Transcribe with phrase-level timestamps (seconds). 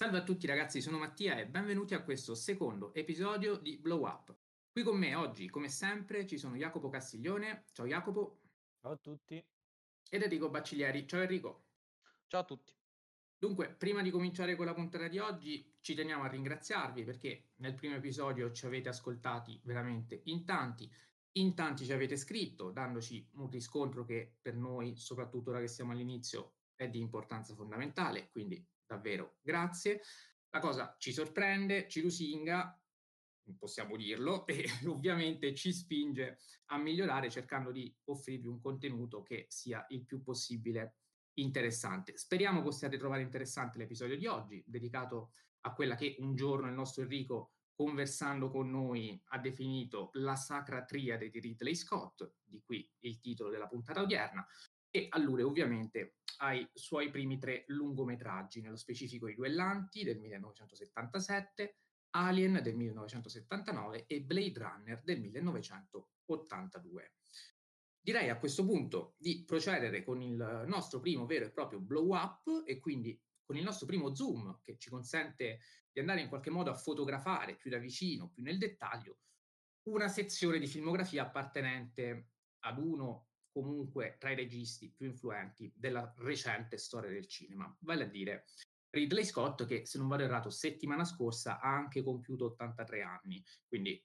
[0.00, 4.32] Salve a tutti ragazzi, sono Mattia e benvenuti a questo secondo episodio di Blow Up.
[4.70, 7.64] Qui con me oggi, come sempre, ci sono Jacopo Castiglione.
[7.72, 8.42] Ciao Jacopo.
[8.80, 9.44] Ciao a tutti.
[10.08, 11.04] Ed Enrico Bacciglieri.
[11.04, 11.64] Ciao Enrico.
[12.28, 12.72] Ciao a tutti.
[13.36, 17.74] Dunque, prima di cominciare con la puntata di oggi, ci teniamo a ringraziarvi perché nel
[17.74, 20.88] primo episodio ci avete ascoltati veramente in tanti,
[21.38, 25.90] in tanti ci avete scritto, dandoci un riscontro che per noi, soprattutto ora che siamo
[25.90, 30.00] all'inizio, è di importanza fondamentale, quindi davvero grazie.
[30.50, 32.80] La cosa ci sorprende, ci lusinga,
[33.58, 39.84] possiamo dirlo, e ovviamente ci spinge a migliorare cercando di offrirvi un contenuto che sia
[39.90, 40.96] il più possibile
[41.34, 42.16] interessante.
[42.16, 47.02] Speriamo possiate trovare interessante l'episodio di oggi, dedicato a quella che un giorno il nostro
[47.02, 53.20] Enrico, conversando con noi, ha definito la sacra triade di Ridley Scott, di qui il
[53.20, 54.44] titolo della puntata odierna,
[54.90, 61.76] e allude ovviamente ai suoi primi tre lungometraggi, nello specifico I Duellanti del 1977,
[62.10, 67.12] Alien del 1979 e Blade Runner del 1982.
[68.00, 72.62] Direi a questo punto di procedere con il nostro primo vero e proprio blow up
[72.64, 76.70] e quindi con il nostro primo zoom che ci consente di andare in qualche modo
[76.70, 79.18] a fotografare più da vicino, più nel dettaglio,
[79.88, 82.30] una sezione di filmografia appartenente
[82.60, 83.27] ad uno
[83.62, 88.44] comunque tra i registi più influenti della recente storia del cinema, vale a dire
[88.90, 94.02] Ridley Scott che se non vado errato settimana scorsa ha anche compiuto 83 anni, quindi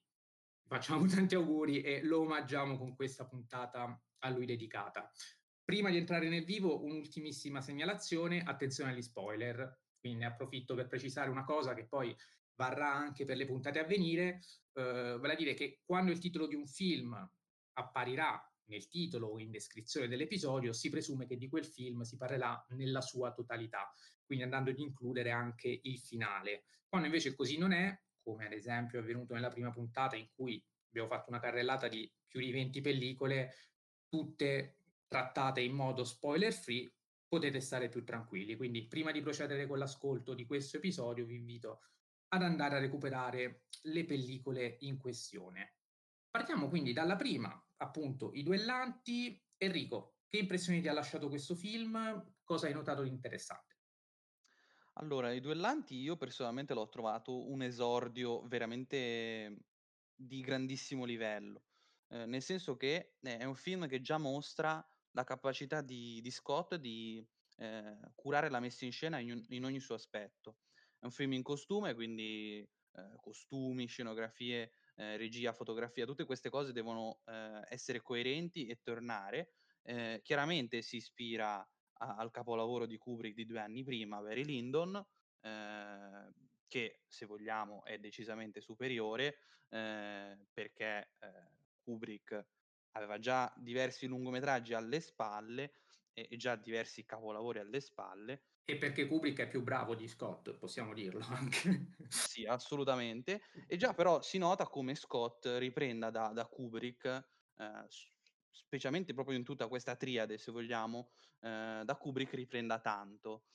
[0.68, 5.09] facciamo tanti auguri e lo omaggiamo con questa puntata a lui dedicata.
[5.64, 11.30] Prima di entrare nel vivo, un'ultimissima segnalazione, attenzione agli spoiler, quindi ne approfitto per precisare
[11.30, 12.14] una cosa che poi
[12.56, 14.42] varrà anche per le puntate a venire,
[14.74, 17.16] eh, vale a dire che quando il titolo di un film
[17.74, 22.66] apparirà nel titolo o in descrizione dell'episodio, si presume che di quel film si parlerà
[22.70, 23.92] nella sua totalità,
[24.26, 26.66] quindi andando ad includere anche il finale.
[26.88, 30.64] Quando invece così non è, come ad esempio è avvenuto nella prima puntata in cui
[30.88, 33.53] abbiamo fatto una carrellata di più di 20 pellicole,
[34.08, 34.78] tutte
[35.08, 36.92] trattate in modo spoiler free,
[37.28, 38.56] potete stare più tranquilli.
[38.56, 41.81] Quindi prima di procedere con l'ascolto di questo episodio vi invito
[42.30, 45.76] ad andare a recuperare le pellicole in questione.
[46.30, 49.38] Partiamo quindi dalla prima, appunto, I Duellanti.
[49.57, 52.34] Enrico, che impressioni ti ha lasciato questo film?
[52.44, 53.78] Cosa hai notato di interessante?
[54.95, 59.57] Allora, I Duellanti io personalmente l'ho trovato un esordio veramente
[60.13, 61.66] di grandissimo livello,
[62.09, 66.75] ehm, nel senso che è un film che già mostra la capacità di di Scott
[66.75, 67.25] di,
[67.57, 70.59] ehm, curare la messa in scena in in ogni suo aspetto.
[71.00, 76.72] È un film in costume, quindi, ehm, costumi, scenografie, ehm, regia, fotografia, tutte queste cose
[76.74, 79.50] devono, ehm, essere coerenti e tornare.
[79.84, 81.68] Ehm, chiaramente si ispira a
[82.18, 85.02] al capolavoro di Kubrick di 2 anni prima, Barry Lyndon,
[85.42, 86.34] ehm,
[86.68, 89.38] che se vogliamo è decisamente superiore,
[89.70, 92.48] ehm, perché, ehm, Kubrick
[92.92, 95.64] aveva già diversi lungometraggi alle spalle
[96.14, 98.44] e e già diversi capolavori alle spalle.
[98.66, 101.97] E perché Kubrick è più bravo di Scott, possiamo dirlo anche.
[102.07, 103.41] Sì, assolutamente.
[103.68, 107.28] E già però si nota come Scott riprenda da da Kubrick,
[107.88, 108.12] s
[108.56, 111.09] specialmente proprio in tutta questa triade, se vogliamo,
[111.40, 113.46] ehm, da Kubrick riprenda tanto.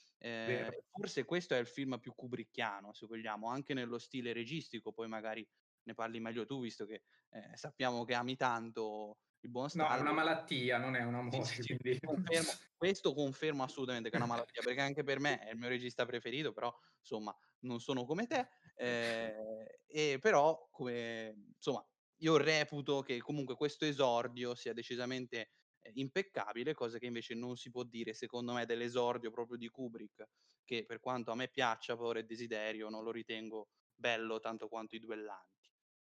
[0.43, 0.83] Vero.
[0.91, 5.49] forse questo è il film più kubrickiano, se vogliamo, anche nello stile registico, poi magari
[5.85, 9.99] ne parli meglio tu, visto che, ehm, sappiamo che ami tanto il buon No, è
[10.01, 12.57] una malattia, non è un Sì, amore, sì, sì, quindi confermo.
[12.75, 16.07] Questo confermo assolutamente che è una malattia, perché anche per me è il mio regista
[16.07, 18.49] preferito, però insomma non sono come te.
[18.77, 21.87] Ehm, e però come insomma,
[22.21, 25.51] io reputo che comunque questo esordio sia decisamente,
[25.81, 30.25] ehm, impeccabile, cosa che invece non si può dire secondo me dell'esordio proprio di Kubrick,
[30.65, 34.97] che per quanto a me piaccia Paura e desiderio, non lo ritengo bello tanto quanto
[34.97, 35.58] I Duellanti.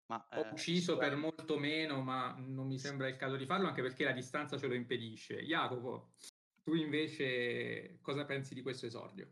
[0.07, 3.67] Ma, Ho ehm, ucciso per molto meno, ma non mi sembra il caso di farlo,
[3.67, 5.43] anche perché la distanza ce lo impedisce.
[5.43, 6.13] Jacopo,
[6.63, 9.29] tu invece cosa pensi di questo esordio?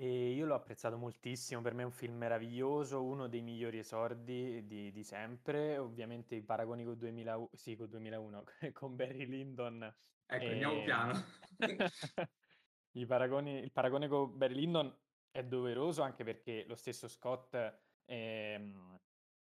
[0.00, 4.64] E io l'ho apprezzato moltissimo, per me è un film meraviglioso, uno dei migliori esordi
[4.64, 5.76] di di sempre.
[5.78, 9.92] Ovviamente i paragoni col 2000 u sì, col 2001, con Barry Lyndon,
[10.30, 11.24] Ecco, andiamo ehm, piano.
[12.92, 14.96] i paragoni il paragone con Barry Lyndon
[15.32, 17.56] è doveroso, anche perché lo stesso Scott,
[18.04, 18.97] ehm,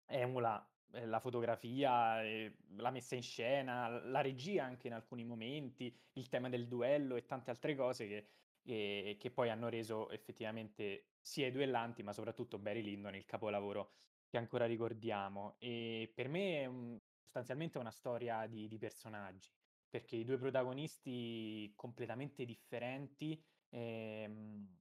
[0.09, 5.95] emula, ehm, la fotografia, ehm, la messa in scena, la regia anche in alcuni momenti,
[6.13, 8.27] il tema del duello e tante altre cose che
[8.63, 13.91] ehm, che poi hanno reso effettivamente sia I Duellanti, ma soprattutto Barry Lyndon il capolavoro
[14.27, 15.55] che ancora ricordiamo.
[15.59, 19.51] E per me è un sostanzialmente una storia di di personaggi,
[19.89, 24.78] perché i 2 protagonisti completamente differenti, ehm,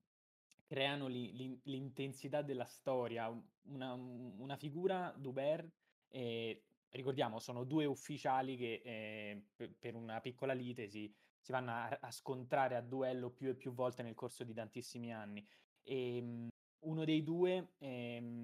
[0.68, 3.28] creano li, li, l'intensità della storia,
[3.62, 5.66] una, una figura, Dubert,
[6.08, 11.98] eh, ricordiamo, sono due ufficiali che eh, per, una piccola lite si, si vanno a,
[12.00, 15.44] a, scontrare a duello più e più volte nel corso di tantissimi anni.
[15.82, 16.48] E, um,
[16.80, 18.42] uno dei due eh,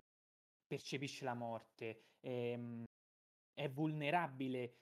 [0.66, 2.84] percepisce la morte, ehm,
[3.52, 4.78] è vulnerabile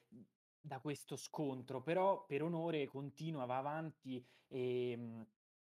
[0.60, 5.26] da questo scontro, però per onore continua, va avanti e, ehm,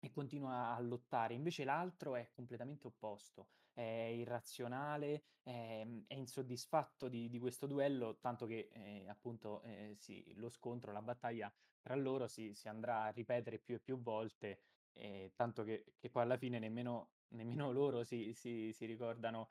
[0.06, 1.34] e continua a lottare.
[1.34, 8.46] Invece l'altro è completamente opposto, è irrazionale, è, è insoddisfatto di, di, questo duello, tanto
[8.46, 13.10] che eh, appunto eh, sì, lo scontro, la battaglia tra loro si, si, andrà a
[13.10, 14.60] ripetere più e più volte,
[14.94, 19.50] eh, tanto che, che, poi alla fine nemmeno, nemmeno loro si, si, si ricordano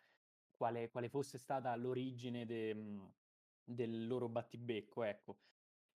[0.55, 3.11] quale, quale, fosse stata l'origine de, mhmm,
[3.63, 5.37] del loro battibecco, ecco.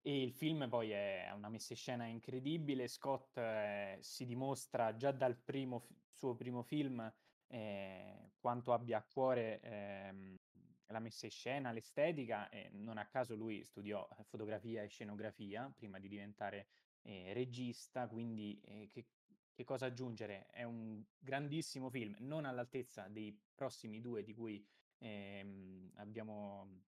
[0.01, 2.88] E il film poi è una messa in scena incredibile.
[2.88, 7.12] Scott eh, si dimostra già dal primo, suo primo film
[7.48, 10.40] eh, quanto abbia a cuore eh,
[10.88, 12.50] la messa in scena, l'estetica.
[12.50, 16.68] E non a caso lui studiò fotografia e scenografia prima di diventare
[17.01, 19.07] eh, regista, quindi eh, che,
[19.54, 20.48] che cosa aggiungere?
[20.48, 24.66] È un grandissimo film, non all'altezza dei prossimi due di cui
[25.00, 26.88] ehm, abbiamo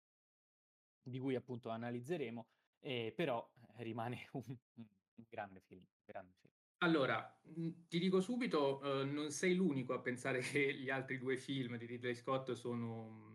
[1.03, 2.47] di cui appunto analizzeremo,
[2.81, 3.47] eh, però
[3.77, 4.85] rimane un, un,
[5.29, 6.53] grande film, grande film.
[6.79, 11.37] Allora, mhmm, ti dico subito, eh, non sei l'unico a pensare che gli altri due
[11.37, 13.33] film di Ridley Scott sono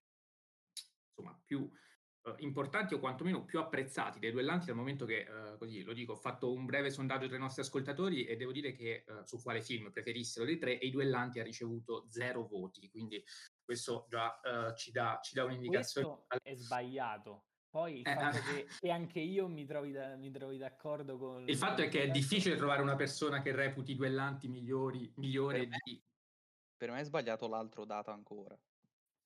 [1.09, 5.83] insomma più uh, importanti o quantomeno più apprezzati dai duellanti dal momento che, uh, così
[5.83, 9.05] lo dico, ho fatto un breve sondaggio tra i nostri ascoltatori e devo dire che
[9.25, 13.25] su quale film preferissero dei tre e i duellanti ha ricevuto zero voti, quindi
[13.65, 14.39] questo già
[14.77, 16.25] ci dà, ci, dà, un'indicazione.
[16.27, 17.45] Questo è sbagliato.
[17.77, 21.47] Poi il eh, fatto che, che, anche io mi trovi, da, mi trovi d'accordo con...
[21.47, 25.59] Il fatto è che è difficile trovare una persona che reputi i duellanti migliori, migliore
[25.59, 26.03] per me, di...
[26.75, 28.59] Per me è sbagliato l'altro dato ancora.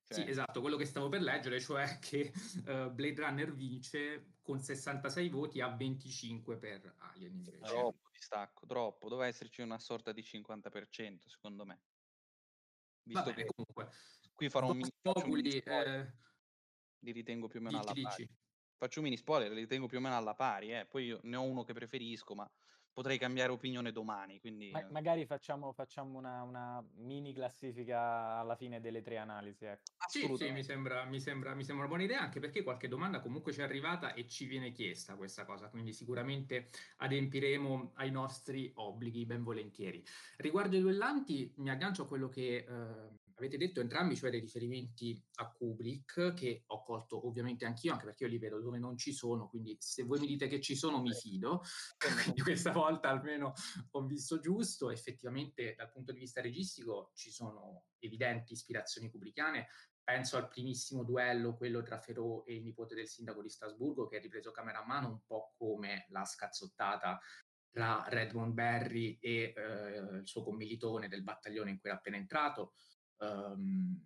[0.02, 0.18] Cioè...
[0.18, 2.32] Sì, esatto, quello che stavo per leggere, cioè che
[2.66, 7.60] uh, Blade Runner vince con 66 voti a 25 per Alien invece.
[7.60, 9.08] Troppo distacco, troppo.
[9.08, 11.82] Doveva esserci una sorta di 50% secondo me.
[13.04, 13.96] Visto Vabbè, che comunque.
[14.32, 16.12] qui farò un mini, populi, eh...
[16.98, 18.38] li ritengo più o meno dici, alla pari.
[18.80, 20.86] Faccio un mini spoiler, li ritengo più o meno alla pari, eh.
[20.86, 22.50] poi io ne ho uno che preferisco, ma
[22.94, 24.40] potrei cambiare opinione domani.
[24.40, 24.70] Quindi...
[24.70, 29.66] Ma, magari facciamo, facciamo una, una, mini classifica alla fine delle tre analisi.
[29.66, 29.82] Ecco.
[30.08, 33.20] Sì, sì mi, sembra, mi, sembra, mi, sembra, una buona idea, anche perché qualche domanda
[33.20, 38.72] comunque ci è arrivata e ci viene chiesta questa cosa, quindi sicuramente adempiremo ai nostri
[38.74, 40.02] obblighi ben volentieri.
[40.38, 45.20] Riguardo i duellanti, mi aggancio a quello che eh, avete detto entrambi, cioè dei riferimenti
[45.36, 49.12] a Kubrick, che ho colto ovviamente anch'io, anche perché io li vedo dove non ci
[49.12, 51.62] sono, quindi se voi mi dite che ci sono mi fido,
[52.22, 53.54] quindi questa volta almeno
[53.92, 59.68] ho visto giusto, effettivamente dal punto di vista registico ci sono evidenti ispirazioni kubrickiane,
[60.04, 64.18] penso al primissimo duello, quello tra Ferro e il nipote del sindaco di Strasburgo, che
[64.18, 67.18] è ripreso camera a mano un po' come la scazzottata
[67.70, 72.74] tra Redmond Berry e eh, il suo commilitone del battaglione in cui era appena entrato.
[73.20, 74.02] Um,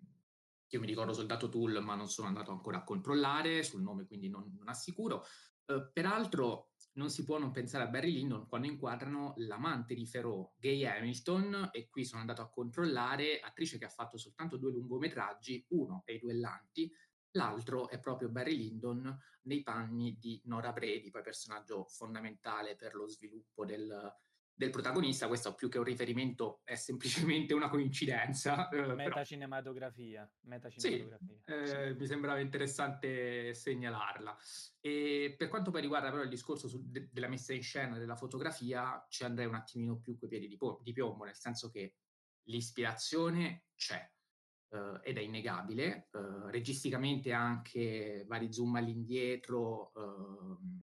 [0.68, 4.28] io mi ricordo soldato Tool, ma non sono andato ancora a controllare sul nome, quindi
[4.28, 5.24] non, non assicuro.
[5.66, 10.54] Uh, peraltro, non si può non pensare a Barry Lyndon quando inquadrano l'amante di Ferro,
[10.58, 15.64] Gay Hamilton, e qui sono andato a controllare, attrice che ha fatto soltanto due lungometraggi,
[15.70, 16.92] uno è I Duellanti,
[17.32, 23.08] l'altro è proprio Barry Lyndon nei panni di Nora Brady, poi personaggio fondamentale per lo
[23.08, 24.12] sviluppo del,
[24.56, 28.68] del protagonista, questo più che un riferimento è semplicemente una coincidenza.
[28.68, 30.30] Eh, metacinematografia.
[30.42, 31.38] metacinematografia.
[31.44, 31.98] Sì, eh, sì.
[31.98, 34.36] mi sembrava interessante segnalarla.
[34.80, 38.16] E per quanto poi riguarda però il discorso su, de, della messa in scena della
[38.16, 41.96] fotografia, ci andrei un attimino più coi piedi di, po- di piombo, nel senso che
[42.44, 44.08] l'ispirazione c'è.
[44.74, 50.80] Uh, ed è innegabile, uh, registicamente anche vari zoom all'indietro uh,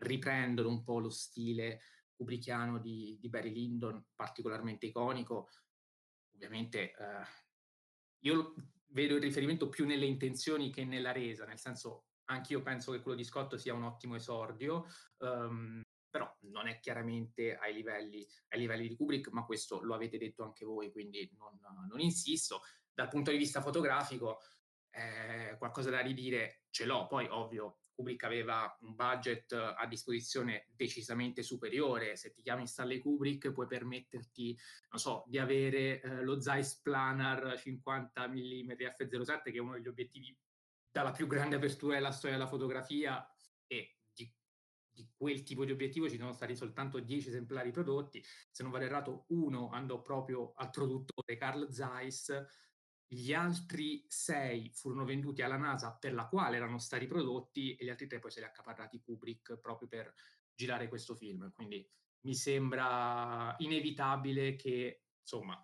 [0.00, 1.80] riprendono un po' lo stile
[2.20, 5.48] kubrickiano di, di Barry Lyndon, particolarmente iconico.
[6.34, 7.24] Ovviamente eh,
[8.24, 8.54] io
[8.88, 13.16] vedo il riferimento più nelle intenzioni che nella resa, nel senso anch'io penso che quello
[13.16, 14.86] di Scott sia un ottimo esordio,
[15.18, 20.18] um, però non è chiaramente ai livelli, ai livelli, di Kubrick, ma questo lo avete
[20.18, 21.58] detto anche voi, quindi non,
[21.88, 22.60] non insisto.
[22.92, 24.40] Dal punto di vista fotografico,
[24.90, 31.42] eh, qualcosa da ridire ce l'ho, poi ovvio Kubrick aveva un budget a disposizione decisamente
[31.42, 32.16] superiore.
[32.16, 34.58] Se ti chiami Stanley Kubrick puoi permetterti,
[34.90, 39.88] non so, di avere eh, lo Zeiss Planar 50 mm f07, che è uno degli
[39.88, 40.36] obiettivi
[40.90, 43.24] dalla più grande apertura della storia della fotografia
[43.66, 44.32] e di,
[44.90, 48.86] di quel tipo di obiettivo ci sono stati soltanto 10 esemplari prodotti, se non vado
[48.86, 52.32] errato uno andò proprio al produttore Carl Zeiss,
[53.12, 57.88] gli altri sei furono venduti alla NASA per la quale erano stati prodotti e gli
[57.88, 60.14] altri tre poi se li ha accaparrati Kubrick proprio per
[60.54, 61.50] girare questo film.
[61.52, 61.84] Quindi
[62.20, 65.60] mi sembra inevitabile che insomma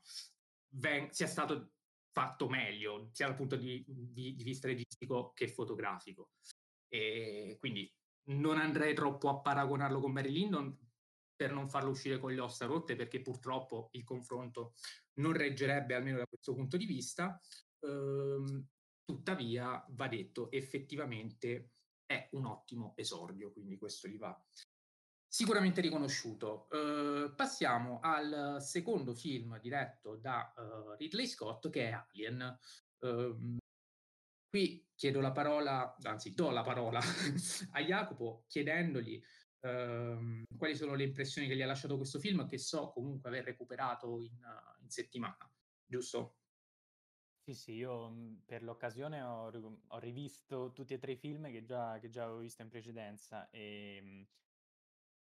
[0.71, 1.75] ven- sia stato
[2.11, 6.33] fatto meglio, sia dal punto di, di, di vista registico che fotografico.
[6.89, 7.89] E quindi
[8.25, 10.77] non andrei troppo a paragonarlo con Barry Lyndon
[11.37, 14.75] per non farlo uscire con le ossa rotte, perché purtroppo il confronto
[15.15, 17.39] non reggerebbe almeno da questo punto di vista.
[17.81, 18.67] Ehm,
[19.05, 21.73] tuttavia, va detto, effettivamente
[22.07, 24.37] è un ottimo esordio, quindi questo gli va
[25.29, 26.67] sicuramente riconosciuto.
[26.71, 32.59] Uh, passiamo al secondo film diretto da uh, Ridley Scott che è Alien.
[33.01, 33.59] Uh,
[34.49, 37.01] qui chiedo la parola, anzi do la parola
[37.73, 39.23] a Jacopo chiedendogli
[39.61, 43.45] ehm, quali sono le impressioni che gli ha lasciato questo film che so comunque aver
[43.45, 44.39] recuperato in,
[44.81, 45.51] in settimana,
[45.85, 46.37] giusto?
[47.49, 49.51] Sì, sì, io mhmm, per l'occasione ho,
[49.87, 53.49] ho rivisto tutti e tre i film che già, che già avevo visto in precedenza
[53.51, 54.27] e ehm,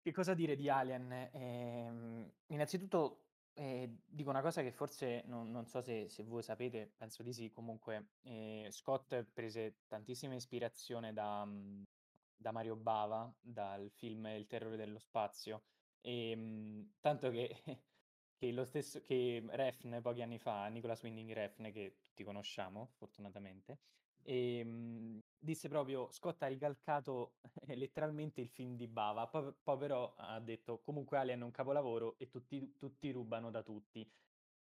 [0.02, 1.30] che cosa dire di Alien?
[1.32, 6.92] Ehm, innanzitutto eh, dico una cosa che forse non, non so se, se, voi sapete,
[6.98, 11.84] penso di sì, comunque eh, Scott prese tantissima ispirazione da, mm,
[12.42, 15.64] da, Mario Bava, dal film Il terrore dello spazio,
[16.02, 17.50] e, ehm, tanto che,
[18.36, 23.80] che lo stesso che Refn pochi anni fa, Nicolas Winding Refn, che tutti conosciamo fortunatamente,
[24.24, 27.36] e, ehm, disse proprio Scott ha ricalcato
[27.76, 32.16] letteralmente il film di Bava, poi, poi, però ha detto comunque Alien è un capolavoro
[32.18, 34.08] e tutti, tutti rubano da tutti.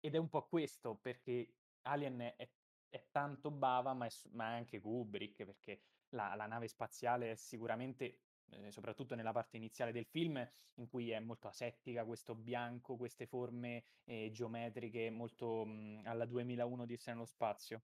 [0.01, 2.50] Ed è un po' questo perché Alien è,
[2.89, 7.36] è tanto Bava ma è, ma è, anche Kubrick perché la, la nave spaziale è
[7.36, 8.20] sicuramente
[8.51, 13.25] eh, soprattutto nella parte iniziale del film, in cui è molto asettica, questo bianco, queste
[13.25, 17.82] forme eh, geometriche molto mh, alla 2001 di nello spazio.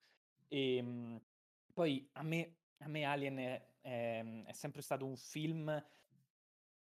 [0.48, 1.22] E mh,
[1.74, 5.84] poi a me a me Alien è, è, mhmm, è sempre stato un film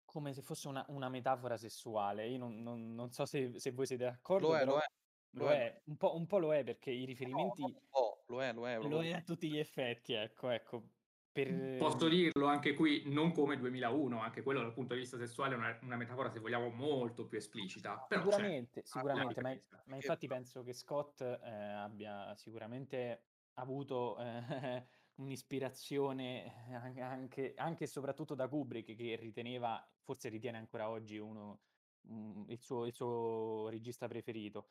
[0.06, 2.28] come se fosse una, una metafora sessuale.
[2.28, 4.86] Io non, non, non so se, se, voi siete d'accordo, lo è, lo è.
[5.34, 5.82] Lo, è.
[5.86, 7.62] Un, po', un, po', lo è perché i riferimenti...
[7.62, 8.78] No, no, lo è, lo è.
[8.80, 10.84] Lo è a tutti gli effetti, ecco, ecco.
[11.32, 11.78] Per...
[11.78, 15.58] Posso dirlo anche qui, non come 2001, anche quello dal punto di vista sessuale è
[15.58, 18.06] una, una metafora, se vogliamo, molto più esplicita.
[18.08, 19.56] Però sicuramente, sicuramente, ma,
[19.86, 27.88] ma, infatti penso che Scott eh, abbia sicuramente avuto eh, un'ispirazione eh, anche, anche e
[27.88, 31.62] soprattutto da Kubrick, che riteneva, forse ritiene ancora oggi uno,
[32.08, 34.70] um, il, suo, il suo regista preferito.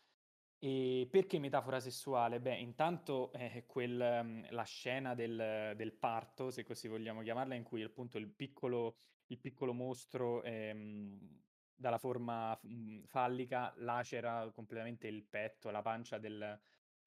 [0.61, 2.41] E perché metafora sessuale?
[2.41, 7.63] Beh, intanto eh, quel, um, la scena del, del, parto, se così vogliamo chiamarla, in
[7.63, 8.97] cui appunto il piccolo,
[9.27, 11.43] il piccolo mostro ehm,
[11.77, 16.61] dalla forma mh, fallica lacera completamente il petto, la pancia del,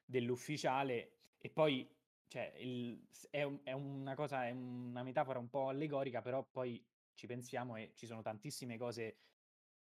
[0.05, 1.93] dell'ufficiale e poi
[2.27, 6.81] cioè, il, è, è, una cosa, è una metafora un po' allegorica, però poi
[7.13, 9.17] ci pensiamo e ci sono tantissime cose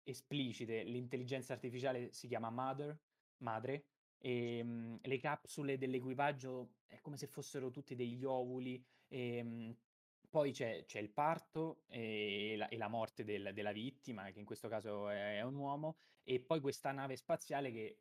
[0.02, 0.82] esplicite.
[0.82, 2.98] L'intelligenza artificiale si chiama Mother,
[3.40, 3.86] madre,
[4.18, 8.84] e um, le capsule dell'equipaggio è come se fossero tutti degli ovuli.
[9.08, 9.76] E, um,
[10.30, 14.46] poi c'è, c'è, il parto e la, e la morte del, della vittima, che in
[14.46, 17.98] questo caso è, è un uomo, e poi questa nave spaziale che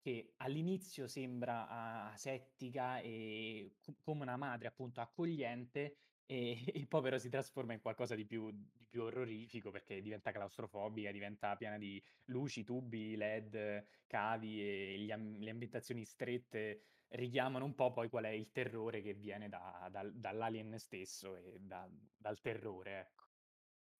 [0.00, 1.68] che all'inizio sembra
[2.12, 5.96] asettica e come una madre appunto accogliente
[6.30, 6.58] e,
[6.88, 11.56] poi però si trasforma in qualcosa di più, di più orrorifico perché diventa claustrofobica, diventa
[11.56, 18.10] piena di luci, tubi, led, cavi e gli, le ambientazioni strette richiamano un po' poi
[18.10, 23.24] qual è il terrore che viene da, da, dall'alien stesso e da, dal terrore, ecco.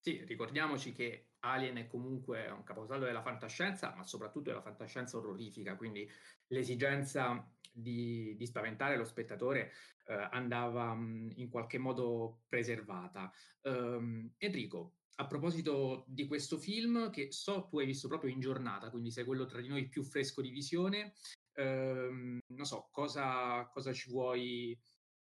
[0.01, 5.75] Sì, ricordiamoci che Alien è comunque un caposaldo della fantascienza, ma soprattutto della fantascienza orrorifica,
[5.75, 6.09] quindi
[6.47, 9.71] l'esigenza di, di spaventare lo spettatore
[10.05, 13.31] eh, andava mh, in qualche modo preservata.
[13.61, 18.89] Um, Enrico, a proposito di questo film, che so tu hai visto proprio in giornata,
[18.89, 21.13] quindi sei quello tra di noi più fresco di visione,
[21.53, 24.79] ehm, non so, cosa, cosa ci vuoi,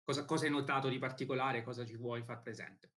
[0.03, 2.91] cosa, cosa hai notato di particolare, cosa ci vuoi far presente?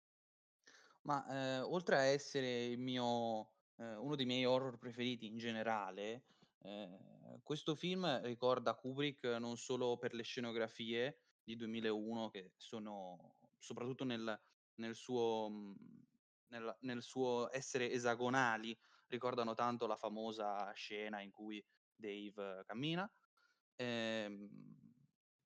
[1.04, 6.24] Ma, ehm, oltre a essere mio ehm, uno dei miei horror preferiti in generale,
[6.64, 14.04] ehm, questo film ricorda Kubrick non solo per le scenografie di 2001 che sono soprattutto
[14.06, 14.40] nel
[14.76, 15.76] nel suo mhmm,
[16.52, 23.12] nel nel suo essere esagonali, ricordano tanto la famosa scena in cui Dave cammina,
[23.76, 24.78] ehm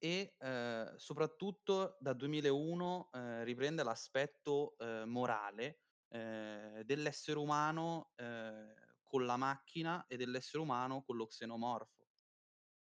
[0.04, 8.74] e, ehm, soprattutto da 2001, ehm, riprende l'aspetto, ehm, morale, ehm, dell'essere umano, ehm,
[9.13, 12.10] con la macchina e dell'essere umano con lo xenomorfo.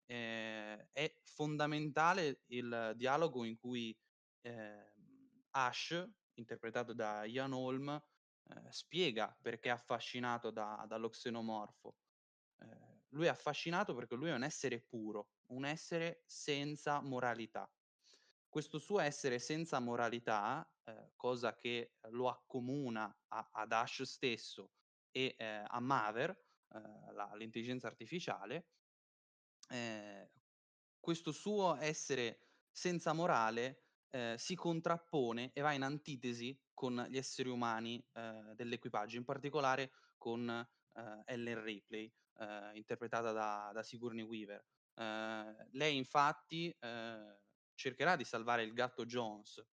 [0.05, 3.97] Ehm, è fondamentale il dialogo in cui,
[4.41, 11.97] ehm, Ash, interpretato da Ian Holm, ehm, spiega perché è affascinato da dallo xenomorfo.
[12.59, 17.71] Ehm, lui è affascinato perché lui è un essere puro, un essere senza moralità.
[18.49, 24.71] Questo suo essere senza moralità, ehm, cosa che lo accomuna a ad Ash stesso
[25.17, 26.29] e, ehm, a Mother,
[26.69, 28.73] ehm, la l'intelligenza artificiale,
[29.69, 30.27] ehm,
[30.99, 32.39] questo suo essere
[32.71, 39.17] senza morale, ehm, si contrappone e va in antitesi con gli esseri umani, ehm, dell'equipaggio,
[39.17, 42.13] in particolare con, ehm, Ellen Ripley,
[42.75, 44.63] interpretata da da Sigourney Weaver.
[45.71, 46.75] Lei infatti,
[47.75, 49.63] cercherà di salvare il gatto Jones,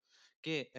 [0.41, 0.71] che,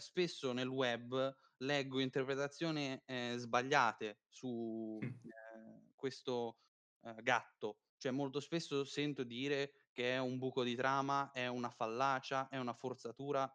[0.00, 6.60] spesso nel web leggo interpretazioni, ehm, sbagliate su, ehm, questo,
[7.02, 7.80] ehm, gatto.
[7.96, 12.58] Cioè molto spesso sento dire che è un buco di trama, è una fallacia, è
[12.58, 13.52] una forzatura.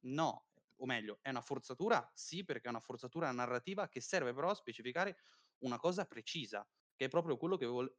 [0.00, 4.50] No, o meglio, è una forzatura sì, perché è una forzatura narrativa che serve però
[4.50, 5.16] a specificare
[5.58, 7.92] una cosa precisa, che è proprio quello che vol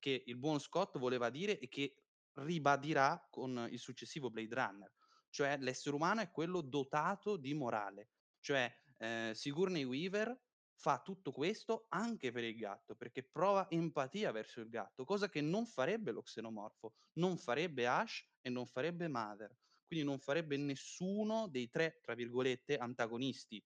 [0.00, 1.94] che il buon Scott voleva dire e che
[2.34, 4.92] ribadirà con il successivo Blade Runner.
[5.30, 8.10] Cioè l'essere umano è quello dotato di morale.
[8.40, 10.38] Cioè, ehm, Sigourney Weaver
[10.78, 15.40] fa tutto questo anche per il gatto, perché prova empatia verso il gatto, cosa che
[15.40, 19.56] non farebbe lo xenomorfo, non farebbe Ash e non farebbe Mother.
[19.86, 23.64] Quindi non farebbe nessuno dei 3, tra virgolette, "antagonisti".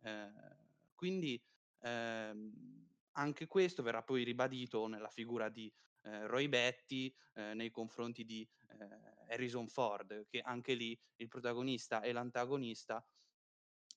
[0.00, 1.42] Ehm, quindi,
[1.80, 5.72] ehm, anche questo verrà poi ribadito nella figura di,
[6.02, 12.00] ehm, Roy Batty, ehm, nei confronti di, ehm, Harrison Ford, che anche lì il protagonista
[12.02, 13.04] e l'antagonista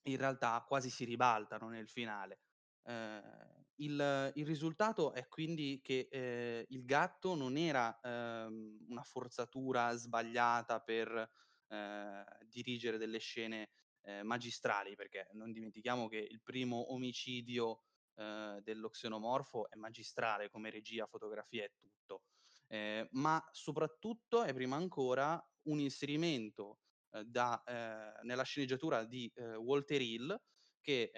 [0.06, 2.40] in realtà quasi si ribaltano nel finale.
[2.84, 9.94] Ehm, il il risultato è quindi che, ehm, il gatto non era, ehm, una forzatura
[9.96, 11.30] sbagliata per,
[11.68, 13.70] ehm, dirigere delle scene,
[14.02, 17.82] ehm, magistrali, perché non dimentichiamo che il primo omicidio,
[18.14, 22.22] ehm, dello xenomorfo è magistrale come regia, fotografia e tutto.
[22.68, 26.80] Ehm, ma soprattutto e prima ancora un inserimento,
[27.24, 30.36] da ehm, nella sceneggiatura di, ehm, Walter Hill
[30.80, 31.10] che,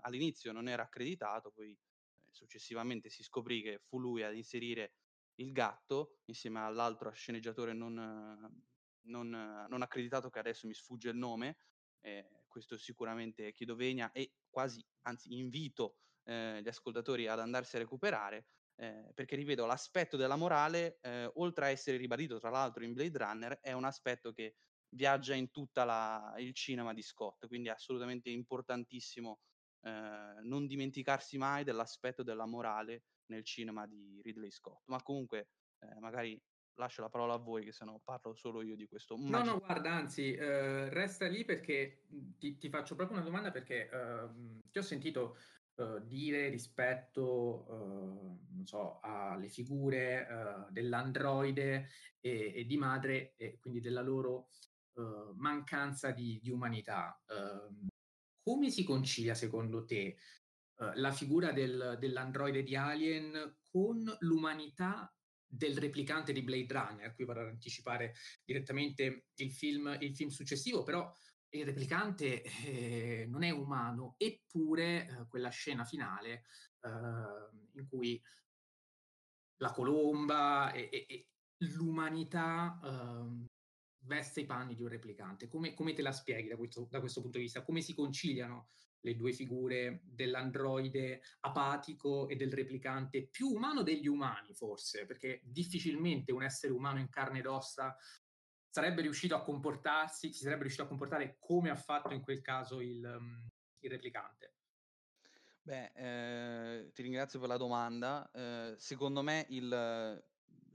[0.00, 1.76] all'inizio non era accreditato, poi,
[2.30, 4.94] successivamente si scoprì che fu lui ad inserire
[5.36, 7.94] il gatto, insieme all'altro sceneggiatore non
[9.06, 11.56] non non accreditato che adesso mi sfugge il nome,
[12.00, 17.80] ehm, questo sicuramente chiedo venia e quasi anzi invito, ehm, gli ascoltatori ad andarsi a
[17.80, 20.98] recuperare, ehm, perché ripeto l'aspetto della morale,
[21.34, 24.56] oltre a essere ribadito tra l'altro in Blade Runner, è un aspetto che
[24.94, 29.40] viaggia in tutta la il cinema di Scott, quindi è assolutamente importantissimo,
[29.80, 34.82] ehm, non dimenticarsi mai dell'aspetto della morale nel cinema di Ridley Scott.
[34.86, 35.48] Ma comunque,
[35.80, 36.40] ehm, magari
[36.76, 39.54] lascio la parola a voi che se no parlo solo io di questo No, magi
[39.54, 43.88] no, guarda, anzi, ehm, resta lì perché, mhmm, ti ti faccio proprio una domanda perché,
[43.90, 45.36] uhm, ti ho sentito,
[45.76, 51.86] uhm, dire rispetto, non so, alle figure, uhm, dell'androide
[52.20, 54.48] e e di madre e quindi della loro,
[54.94, 57.22] uhm, mancanza di di umanità.
[57.28, 57.86] Uhm,
[58.42, 60.16] come si concilia secondo te,
[60.76, 65.14] uhm, la figura del dell'androide di Alien con l'umanità
[65.46, 67.14] del replicante di Blade Runner?
[67.14, 71.12] Qui vorrei anticipare direttamente il film il film successivo, però
[71.50, 76.42] il replicante, eh, non è umano, eppure, uhm, quella scena finale,
[76.82, 78.20] uhm, in cui
[79.60, 81.28] la colomba e e e
[81.76, 83.46] l'umanità, uhm,
[84.04, 85.48] veste i panni di un replicante.
[85.48, 87.62] Come come te la spieghi da questo da questo punto di vista?
[87.62, 88.68] Come si conciliano
[89.00, 96.32] le 2 figure dell'androide apatico e del replicante più umano degli umani forse, perché difficilmente
[96.32, 97.96] un essere umano in carne ed ossa
[98.70, 102.80] sarebbe riuscito a comportarsi si sarebbe riuscito a comportare come ha fatto in quel caso
[102.80, 103.48] il mhmm,
[103.80, 104.54] il replicante.
[105.62, 108.30] Beh, ehm, ti ringrazio per la domanda.
[108.34, 110.22] Ehm, secondo me il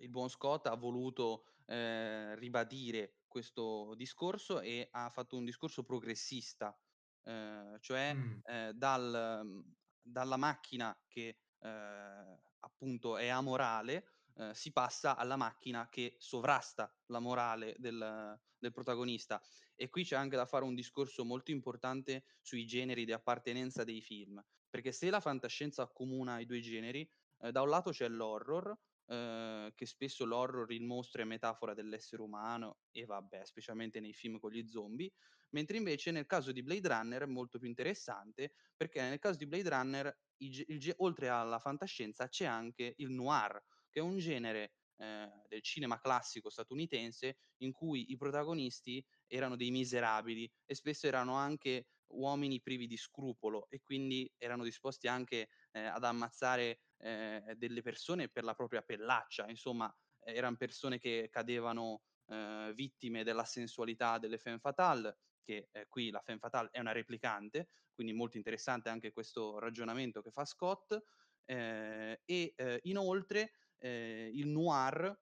[0.01, 6.77] il buon Scott ha voluto, ehm, ribadire questo discorso e ha fatto un discorso progressista,
[7.23, 8.41] ehm, cioè, Mh.
[8.43, 15.87] ehm, dal mhmm, dalla macchina che, ehm, appunto è amorale, ehm, si passa alla macchina
[15.89, 19.41] che sovrasta la morale del del protagonista.
[19.73, 24.01] E qui c'è anche da fare un discorso molto importante sui generi di appartenenza dei
[24.01, 24.43] film.
[24.69, 28.77] Perché se la fantascienza accomuna i 2 generi, ehm, da un lato c'è l'horror,
[29.09, 34.39] ehm, che spesso l'horror, il mostro è metafora dell'essere umano e vabbè, specialmente nei film
[34.39, 35.11] con gli zombie,
[35.49, 39.47] mentre invece nel caso di Blade Runner è molto più interessante, perché nel caso di
[39.47, 44.73] Blade Runner il ge oltre alla fantascienza c'è anche il noir, che è un genere,
[44.97, 51.33] ehm, del cinema classico statunitense in cui i protagonisti erano dei miserabili e spesso erano
[51.35, 57.81] anche uomini privi di scrupolo e quindi erano disposti anche, ehm, ad ammazzare, ehm, delle
[57.81, 59.47] persone per la propria pellaccia.
[59.49, 66.09] Insomma, eran persone che cadevano, ehm, vittime della sensualità delle femme fatale, che, ehm, qui
[66.11, 70.97] la femme fatale è una replicante, quindi molto interessante anche questo ragionamento che fa Scott.
[71.45, 75.17] Ehm, e, ehm, inoltre, il noir,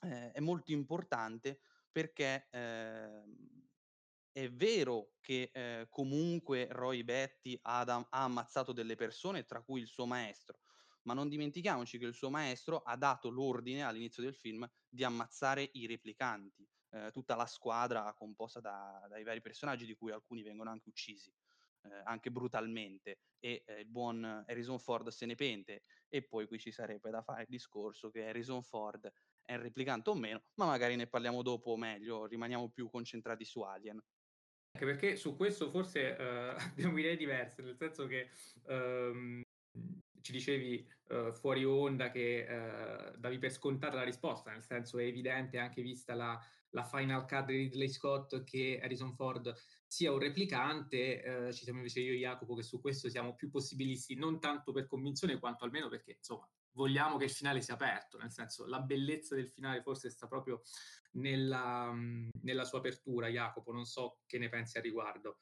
[0.00, 3.36] è molto importante perché, ehm,
[4.32, 9.86] è vero che, ehm, comunque Roy Batty ha ha ammazzato delle persone, tra cui il
[9.88, 10.60] suo maestro,
[11.10, 15.68] ma non dimentichiamoci che il suo maestro ha dato l'ordine all'inizio del film di ammazzare
[15.72, 20.70] i replicanti, ehm, tutta la squadra composta da dai vari personaggi, di cui alcuni vengono
[20.70, 21.32] anche uccisi,
[21.82, 25.82] ehm, anche brutalmente e, ehm, il buon Harrison Ford se ne pente.
[26.08, 29.10] E poi qui ci sarebbe da fare il discorso che Harrison Ford
[29.44, 33.60] è un replicante o meno, ma magari ne parliamo dopo meglio, rimaniamo più concentrati su
[33.62, 34.00] Alien.
[34.72, 36.54] Anche perché su questo forse, uhm,
[36.94, 38.30] abbiamo idee diverse, nel senso che,
[38.66, 39.42] uhm,
[40.22, 45.04] ci dicevi, uhm, fuori onda che, uhm, davi per scontata la risposta, nel senso è
[45.04, 46.38] evidente anche vista la
[46.72, 49.52] la final cut di Ridley Scott che Harrison Ford
[49.86, 53.50] sia un replicante, uhm, ci siamo invece io e Jacopo che su questo siamo più
[53.50, 58.18] possibilisti, non tanto per convinzione quanto almeno perché, insomma, vogliamo che il finale sia aperto,
[58.18, 60.62] nel senso la bellezza del finale forse sta proprio
[61.12, 63.28] nella mhmm, nella sua apertura.
[63.28, 65.36] Jacopo, non so che ne pensi a riguardo.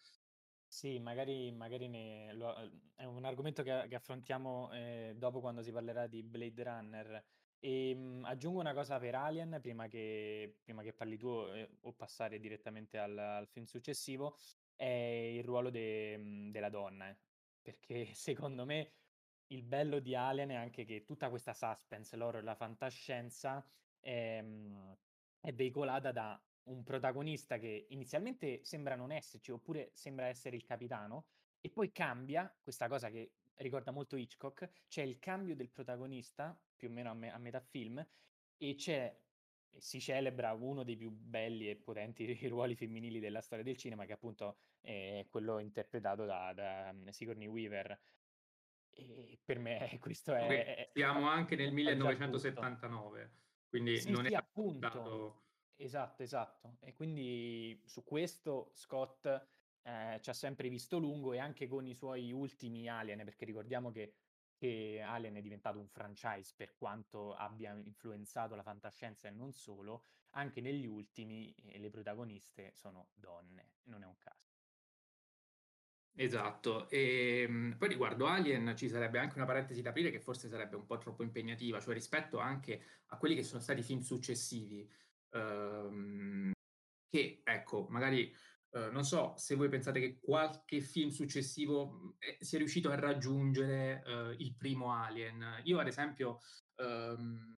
[0.78, 5.60] Sì, magari magari ne lo uhm, è un argomento che che affrontiamo, ehm, dopo quando
[5.62, 7.24] si parlerà di Blade Runner.
[7.58, 12.38] Ehm, aggiungo una cosa per Alien prima che prima che parli tu, ehm, o passare
[12.38, 14.36] direttamente al al film successivo,
[14.76, 17.18] è il ruolo de mhmm, della donna, eh,
[17.60, 18.92] perché secondo me
[19.48, 23.66] il bello di Alien è anche che tutta questa suspense, l'horror, la fantascienza,
[24.00, 24.96] ehm,
[25.40, 31.26] è veicolata da un protagonista che inizialmente sembra non esserci, oppure sembra essere il capitano,
[31.60, 36.88] e poi cambia, questa cosa che ricorda molto Hitchcock, c'è il cambio del protagonista, più
[36.88, 38.06] o meno a me a metà film,
[38.56, 39.26] e c'è
[39.70, 44.04] e si celebra uno dei più belli e potenti ruoli femminili della storia del cinema,
[44.06, 47.98] che appunto è quello interpretato da da Sigourney Weaver.
[48.90, 52.72] E per me questo è Okay, è è siamo anche nel equipaggia il tutto.
[52.72, 53.32] 1979,
[53.68, 55.18] quindi Sì, non sì, era appunto.
[55.18, 55.47] scontato
[55.80, 56.76] Esatto, esatto.
[56.80, 59.26] E quindi su questo Scott,
[59.82, 63.90] ehm, ci ha sempre visto lungo e anche con i suoi ultimi Alien, perché ricordiamo
[63.90, 64.14] che
[64.58, 70.06] che Alien è diventato un franchise per quanto abbia influenzato la fantascienza e non solo,
[70.30, 74.50] anche negli ultimi, ehm, le protagoniste sono donne, non è un caso.
[76.20, 76.88] Esatto.
[76.90, 80.84] Ehm, poi riguardo Alien ci sarebbe anche una parentesi da aprire che forse sarebbe un
[80.84, 84.90] po' troppo impegnativa, cioè rispetto anche a quelli che sono stati i film successivi,
[85.32, 86.52] uhm,
[87.10, 88.34] che ecco, magari,
[88.72, 92.96] uhm, non so se voi pensate che qualche film successivo, mhmm, ehm, sia riuscito a
[92.96, 95.60] raggiungere, uhm, il primo Alien.
[95.64, 96.38] Io ad esempio,
[96.76, 97.54] uhm,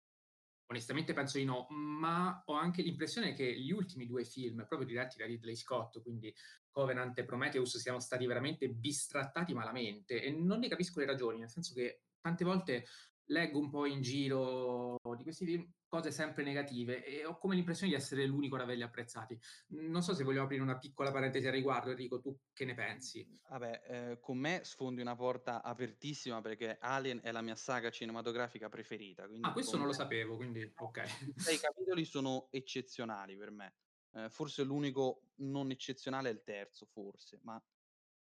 [0.71, 5.19] onestamente penso di no, ma ho anche l'impressione che gli ultimi 2 film, proprio diretti
[5.19, 6.35] da Ridley Scott, quindi
[6.71, 11.51] Covenant e Prometheus, siano stati veramente bistrattati malamente e non ne capisco le ragioni, nel
[11.51, 12.87] senso che tante volte
[13.31, 17.93] leggo un po' in giro di questi film cose sempre negative e ho come l'impressione
[17.93, 19.39] di essere l'unico ad averli apprezzati.
[19.69, 23.27] Non so se vogliamo aprire una piccola parentesi a riguardo, Enrico, tu che ne pensi?
[23.27, 27.91] Mhmm, vabbè, ehm, con me sfondi una porta apertissima perché Alien è la mia saga
[27.91, 31.09] cinematografica preferita, Ah, questo non lo me sapevo, quindi okay.
[31.27, 33.75] i 6 capitoli sono eccezionali per me.
[34.13, 37.63] Ehm, forse l'unico non eccezionale è il terzo, forse, ma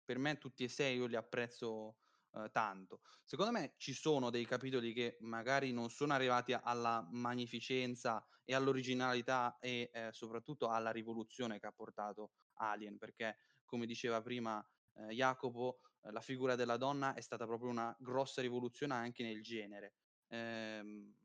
[0.04, 2.00] per me tutti e 6 io li apprezzo,
[2.42, 3.00] uhm, tanto.
[3.24, 9.58] Secondo me ci sono dei capitoli che magari non sono arrivati alla magnificenza e all'originalità
[9.60, 15.80] e, ehm, soprattutto alla rivoluzione che ha portato Alien, perché come diceva prima, ehm, Jacopo,
[16.02, 19.94] ehm, la figura della donna è stata proprio una grossa rivoluzione anche nel genere.
[20.28, 21.16] Ehm,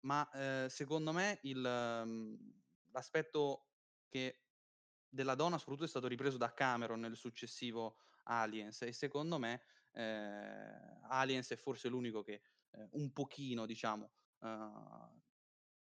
[0.00, 1.58] ma, ehm, secondo me il
[2.04, 2.58] mhmm,
[2.92, 3.68] l'aspetto
[4.08, 4.46] che
[5.08, 11.00] della donna soprattutto è stato ripreso da Cameron nel successivo Aliens e secondo me, ehm,
[11.08, 15.20] Aliens è forse l'unico che, ehm, un pochino diciamo, uhm,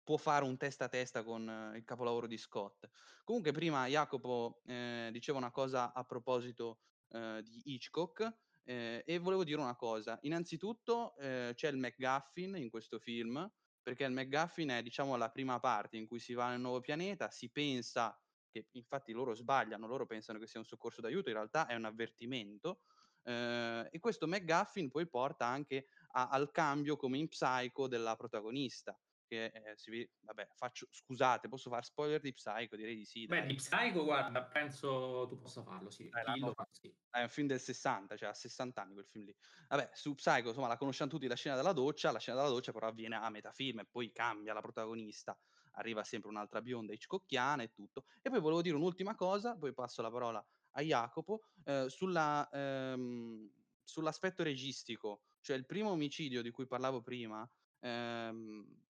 [0.04, 2.90] può fare un testa a testa con il capolavoro di Scott.
[3.24, 6.80] Comunque prima Jacopo, ehm, diceva una cosa a proposito,
[7.10, 10.18] ehm, di Hitchcock Eh, e volevo dire una cosa.
[10.22, 13.46] Innanzitutto eh, c'è il McGuffin in questo film,
[13.82, 17.30] perché il McGuffin è diciamo la prima parte in cui si va nel nuovo pianeta,
[17.30, 18.18] si pensa
[18.50, 21.84] che infatti loro sbagliano, loro pensano che sia un soccorso d'aiuto, in realtà è un
[21.84, 22.80] avvertimento.
[23.24, 28.98] Eh, e questo McGuffin poi porta anche a, al cambio come in Psycho della protagonista
[29.34, 32.76] che eh, si vabbè, faccio, scusate, posso fare spoiler di Psycho?
[32.76, 33.26] Direi di sì.
[33.26, 33.48] Beh, dai.
[33.48, 36.04] di Psycho, guarda, penso tu possa farlo, sì.
[36.04, 36.94] Eh, no, sì.
[37.10, 39.36] È un film del 60, cioè ha 60 anni quel film lì.
[39.70, 42.72] Vabbè, su Psycho, insomma, la conosciamo tutti, la scena della doccia, la scena della doccia
[42.72, 45.38] però avviene a metà film e poi cambia la protagonista,
[45.74, 48.06] arriva sempre un'altra bionda Hitchcockiana e tutto.
[48.22, 53.52] E poi volevo dire un'ultima cosa, poi passo la parola a Jacopo, eh, sulla, ehm,
[53.84, 58.82] sull'aspetto registico, cioè il primo omicidio di cui parlavo prima, ehm,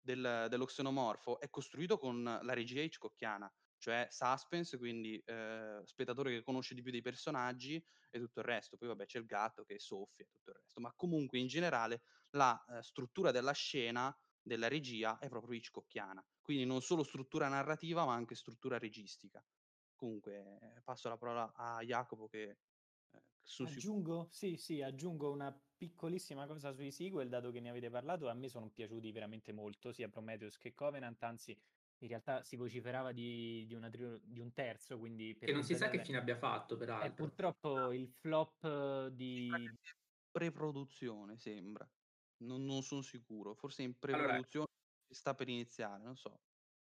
[0.00, 6.42] del, dello xenomorfo è costruito con la regia hitchcockiana, cioè suspense, quindi eh, spettatore che
[6.42, 8.76] conosce di più dei personaggi e tutto il resto.
[8.76, 12.02] Poi vabbè c'è il gatto che soffia e tutto il resto, ma comunque in generale
[12.30, 18.04] la eh, struttura della scena, della regia è proprio hitchcockiana, quindi non solo struttura narrativa
[18.04, 19.44] ma anche struttura registica.
[20.02, 22.56] Comunque eh, passo la parola a Jacopo che
[23.58, 28.34] Aggiungo, sì, sì, aggiungo una piccolissima cosa sui sequel, dato che ne avete parlato, a
[28.34, 31.50] me sono piaciuti veramente molto, sia Prometheus che Covenant, anzi
[31.98, 35.34] in realtà si vociferava di, di, trio- di un terzo, quindi...
[35.34, 37.08] Che non si sa che fine abbia fatto, peraltro.
[37.08, 39.50] È purtroppo il flop di...
[40.30, 41.88] Preproduzione, sembra.
[42.38, 45.14] Non, non sono sicuro, forse in preproduzione allora...
[45.14, 46.40] sta per iniziare, non so.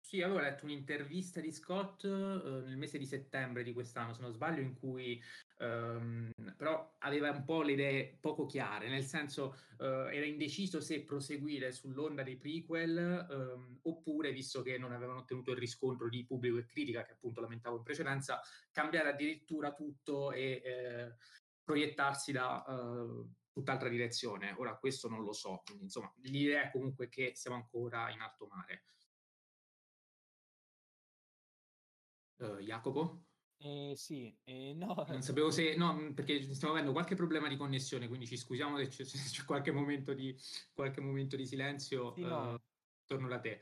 [0.04, 4.34] Sì, avevo letto un'intervista di Scott eh, nel mese di settembre di quest'anno, se non
[4.34, 5.22] sbaglio, in cui
[5.60, 11.04] ehm, però aveva un po' le idee poco chiare, nel senso eh, era indeciso se
[11.06, 16.58] proseguire sull'onda dei prequel ehm, oppure, visto che non avevano ottenuto il riscontro di pubblico
[16.58, 21.16] e critica che appunto lamentavo in precedenza, cambiare addirittura tutto e eh,
[21.64, 24.54] proiettarsi da eh, tutt'altra direzione.
[24.58, 28.48] Ora questo non lo so, quindi insomma l'idea è comunque che siamo ancora in alto
[28.48, 28.84] mare.
[32.42, 33.26] Uh, Jacopo?
[33.58, 35.06] Eh, sì, eh, no.
[35.08, 35.76] Non sapevo se...
[35.76, 39.44] No, perché stiamo avendo qualche problema di connessione, quindi ci scusiamo se c'è, se c'è
[39.46, 40.36] qualche, momento di,
[40.74, 42.12] qualche momento di silenzio.
[42.16, 42.54] Sì, no.
[42.54, 42.62] uh,
[43.06, 43.62] torno da te.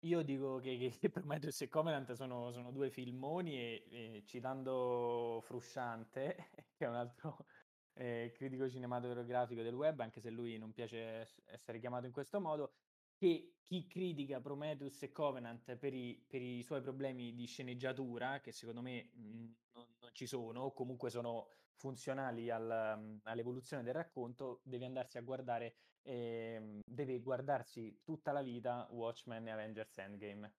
[0.00, 6.48] Io dico che, che Prometheus e Covenant sono, sono due filmoni e, e, citando Frusciante,
[6.76, 7.44] che è un altro
[7.92, 12.72] eh, critico cinematografico del web, anche se lui non piace essere chiamato in questo modo,
[13.16, 18.52] che chi critica Prometheus e Covenant per i, per i suoi problemi di sceneggiatura, che
[18.52, 23.82] secondo me mh, mhmm, non, non, ci sono, o comunque sono funzionali al, um, all'evoluzione
[23.82, 29.98] del racconto, deve andarsi a guardare, eh, deve guardarsi tutta la vita Watchmen e Avengers
[29.98, 30.54] Endgame.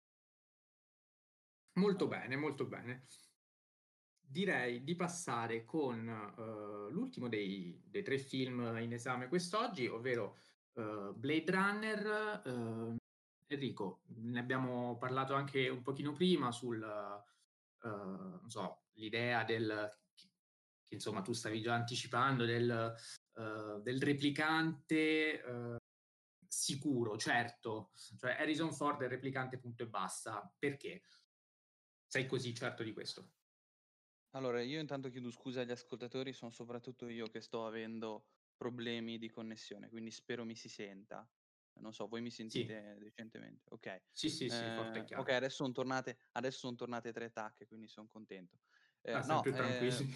[1.74, 3.06] Molto bene, molto bene.
[4.20, 10.38] Direi di passare con uh, l'ultimo dei, dei, tre film in esame quest'oggi, ovvero
[10.78, 12.96] uh, Blade Runner, uh,
[13.48, 20.00] Enrico, ne abbiamo parlato anche un pochino prima sul, uh, so, l'idea del,
[20.84, 22.96] che insomma tu stavi già anticipando, del,
[23.84, 25.44] del replicante
[26.48, 30.52] sicuro, certo, cioè Harrison Ford è replicante punto e basta.
[30.58, 31.04] Perché?
[32.08, 33.34] Sei così certo di questo?
[34.32, 39.30] Allora, io intanto chiedo scusa agli ascoltatori, sono soprattutto io che sto avendo problemi di
[39.30, 41.30] connessione, quindi spero mi si senta.
[41.80, 43.04] Non so, voi mi sentite sì.
[43.04, 43.70] decentemente?
[43.70, 44.02] Ok.
[44.12, 48.08] Sì, sì, sì, eh, Ok, adesso sono tornate, adesso sono tornate tre tacche, quindi sono
[48.08, 48.58] contento.
[49.02, 50.08] Eh, ah, no, eh,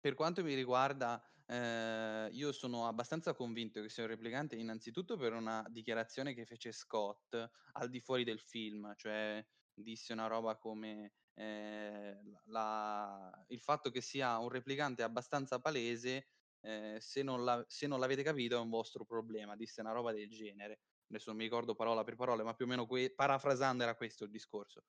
[0.00, 5.34] per quanto mi riguarda, eh, io sono abbastanza convinto che sia un replicante, innanzitutto per
[5.34, 7.36] una dichiarazione che fece Scott
[7.72, 9.44] al di fuori del film, cioè
[9.74, 16.28] disse una roba come eh, la, il fatto che sia un replicante abbastanza palese
[16.62, 20.12] eh, se, non la, se, non l'avete capito è un vostro problema, disse una roba
[20.12, 20.80] del genere.
[21.08, 24.24] Adesso non mi ricordo parola per parola, ma più o meno que- parafrasando era questo
[24.24, 24.84] il discorso.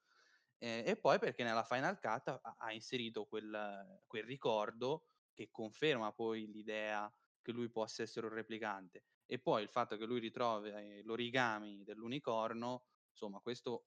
[0.57, 6.11] Eh, e poi perché nella Final Cut ha, ha inserito quel, quel, ricordo che conferma
[6.11, 9.05] poi l'idea che lui possa essere un replicante.
[9.25, 13.85] E poi il fatto che lui ritrovi l'origami dell'unicorno, insomma, questo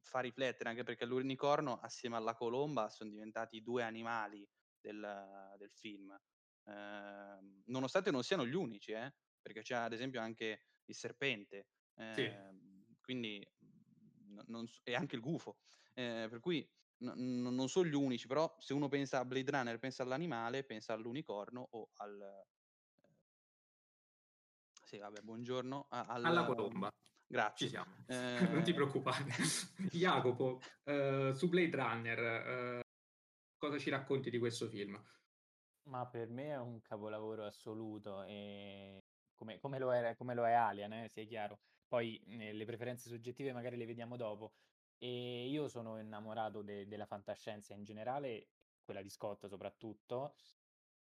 [0.00, 4.48] fa riflettere anche perché l'unicorno assieme alla colomba sono diventati due animali
[4.80, 6.39] del, del film eh,
[7.66, 12.22] nonostante non siano gli unici, eh, perché c'è ad esempio anche il serpente, eh, sì.
[12.22, 15.58] Ehm, quindi n- non, e anche il gufo,
[15.94, 19.78] eh, per cui n- non sono gli unici, però se uno pensa a Blade Runner,
[19.78, 22.20] pensa all'animale, pensa all'unicorno o al...
[22.20, 23.08] Eh,
[24.84, 25.86] sì, vabbè, buongiorno.
[25.90, 26.90] Al, Alla colomba.
[27.26, 27.66] Grazie.
[27.66, 27.94] Ci siamo.
[28.06, 28.48] Eh...
[28.52, 29.24] non ti preoccupare.
[29.92, 32.80] Jacopo, uh, su Blade Runner, uh,
[33.56, 35.00] cosa ci racconti di questo film?
[35.90, 39.02] Ma per me è un capolavoro assoluto, e
[39.34, 41.58] come, come lo è, come lo è Alien, eh, sia chiaro.
[41.88, 44.52] Poi eh, le preferenze soggettive magari le vediamo dopo.
[44.98, 48.50] E io sono innamorato de- della fantascienza in generale,
[48.84, 50.34] quella di Scott soprattutto,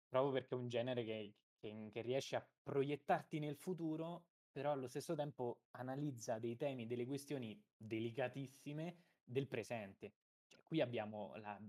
[0.07, 4.87] proprio perché è un genere che, che, che riesce a proiettarti nel futuro, però allo
[4.87, 10.13] stesso tempo analizza dei temi, delle questioni delicatissime del presente.
[10.47, 11.59] Cioè, qui abbiamo la,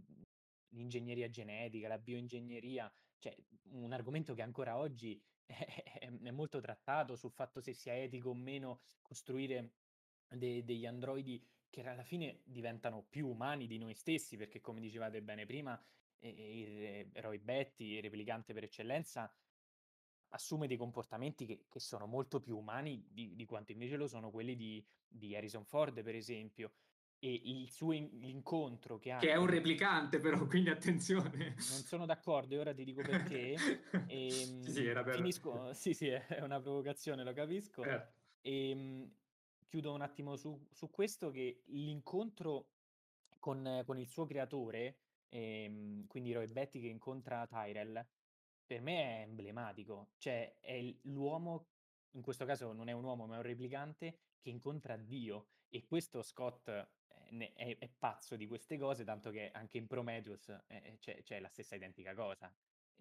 [0.72, 3.36] l'ingegneria genetica, la bioingegneria, cioè
[3.70, 8.34] un argomento che ancora oggi è, è, molto trattato sul fatto se sia etico o
[8.34, 9.72] meno costruire
[10.28, 15.22] de- degli androidi che alla fine diventano più umani di noi stessi, perché come dicevate
[15.22, 15.80] bene prima,
[16.18, 19.34] eh, il Roy Betty, il replicante per eccellenza,
[20.28, 24.30] assume dei comportamenti che, che sono molto più umani di, di, quanto invece lo sono
[24.30, 26.72] quelli di, di Harrison Ford, per esempio
[27.24, 31.54] e il suo in- l'incontro che ha che è un replicante però quindi attenzione.
[31.54, 33.54] Non sono d'accordo e ora ti dico perché.
[34.12, 37.84] E, sì, sì, era ehm, finisco sì sì è una provocazione lo capisco.
[37.84, 38.06] Eh.
[38.40, 39.14] e ehm,
[39.68, 42.70] chiudo un attimo su, su questo che l'incontro
[43.38, 48.04] con, con il suo creatore ehm, quindi Roy Betty che incontra Tyrell
[48.66, 50.08] per me è emblematico.
[50.18, 51.68] Cioè è l'uomo
[52.14, 55.46] in questo caso non è un uomo ma è un replicante che incontra Dio.
[55.68, 56.68] E questo Scott
[57.38, 61.22] eh, è, è, pazzo di queste cose, tanto che anche in Prometheus eh, eh, c'è,
[61.22, 62.52] c'è, la stessa identica cosa.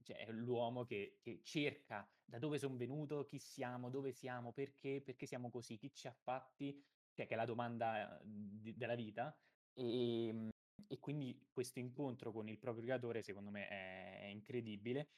[0.03, 5.01] Cioè, è l'uomo che, che cerca da dove sono venuto, chi siamo, dove siamo, perché,
[5.03, 6.81] perché siamo così, chi ci ha fatti,
[7.13, 9.35] cioè, che è la domanda di, della vita.
[9.73, 10.49] E, ehm,
[10.87, 15.09] e, quindi questo incontro con il proprio creatore, secondo me, è, è incredibile.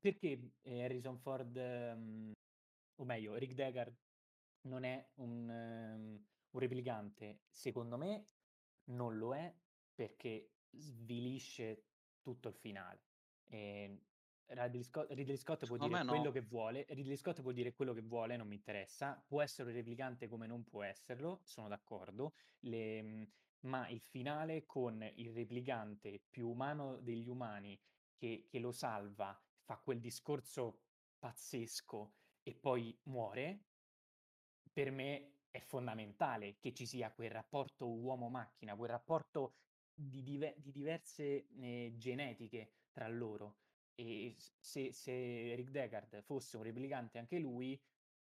[0.00, 2.32] Perché Harrison Ford, um,
[2.96, 3.96] o meglio, Rick Deckard,
[4.62, 7.40] non è un, um, un replicante?
[7.48, 8.24] Secondo me
[8.88, 9.52] non lo è
[9.94, 11.84] perché svilisce
[12.20, 13.02] tutto il finale.
[13.46, 14.00] Ehm,
[14.46, 16.30] Ridley Scott, Ridley Scott può dire quello no.
[16.30, 19.74] che vuole, Ridley Scott può dire quello che vuole, non mi interessa, può essere un
[19.74, 26.22] replicante come non può esserlo, sono d'accordo, le, mhmm, ma il finale con il replicante
[26.30, 27.78] più umano degli umani
[28.16, 30.84] che, che lo salva, fa quel discorso
[31.18, 33.64] pazzesco e poi muore,
[34.72, 39.54] per me è fondamentale che ci sia quel rapporto uomo-macchina, quel rapporto
[39.94, 43.60] di, dive- di diverse eh, genetiche tra loro.
[43.94, 47.80] E se, se Rick Deckard fosse un replicante anche lui,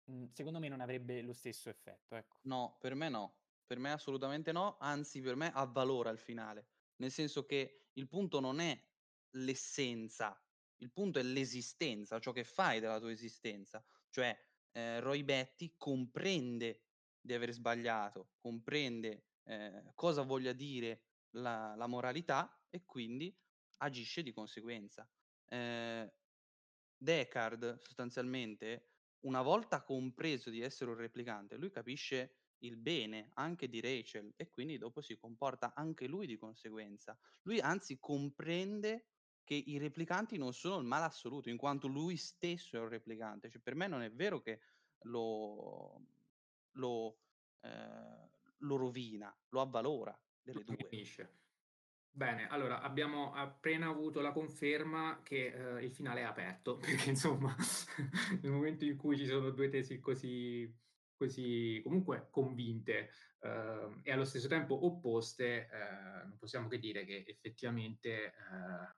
[0.04, 2.16] mh, secondo me non avrebbe lo stesso effetto.
[2.16, 2.38] Ecco.
[2.42, 3.36] No, per me no.
[3.66, 6.68] Per me assolutamente no, anzi per me avvalora il finale.
[6.96, 8.82] Nel senso che il punto non è
[9.32, 10.42] l'essenza,
[10.76, 13.84] il punto è l'esistenza, ciò che fai della tua esistenza.
[14.08, 14.36] Cioè,
[14.72, 16.87] eh, Roy Betty comprende
[17.28, 23.36] di aver sbagliato, comprende eh, cosa voglia dire la, la, moralità e quindi
[23.78, 25.06] agisce di conseguenza.
[25.46, 26.10] Eh,
[26.96, 28.88] Descartes sostanzialmente,
[29.20, 34.50] una volta compreso di essere un replicante, lui capisce il bene anche di Rachel e
[34.50, 37.16] quindi dopo si comporta anche lui di conseguenza.
[37.42, 39.10] Lui anzi comprende
[39.44, 43.50] che i replicanti non sono il male assoluto, in quanto lui stesso è un replicante.
[43.50, 44.60] Cioè, per me non è vero che
[45.02, 45.97] lo,
[46.78, 47.18] lo,
[47.60, 50.76] eh, lo rovina, lo avvalora delle due.
[50.88, 51.36] Finisce.
[52.10, 57.54] Bene, allora abbiamo appena avuto la conferma che eh, il finale è aperto, perché insomma
[58.42, 60.74] nel momento in cui ci sono due tesi così,
[61.14, 63.10] così comunque convinte
[63.40, 68.32] eh, e allo stesso tempo opposte, eh, non possiamo che dire che effettivamente eh,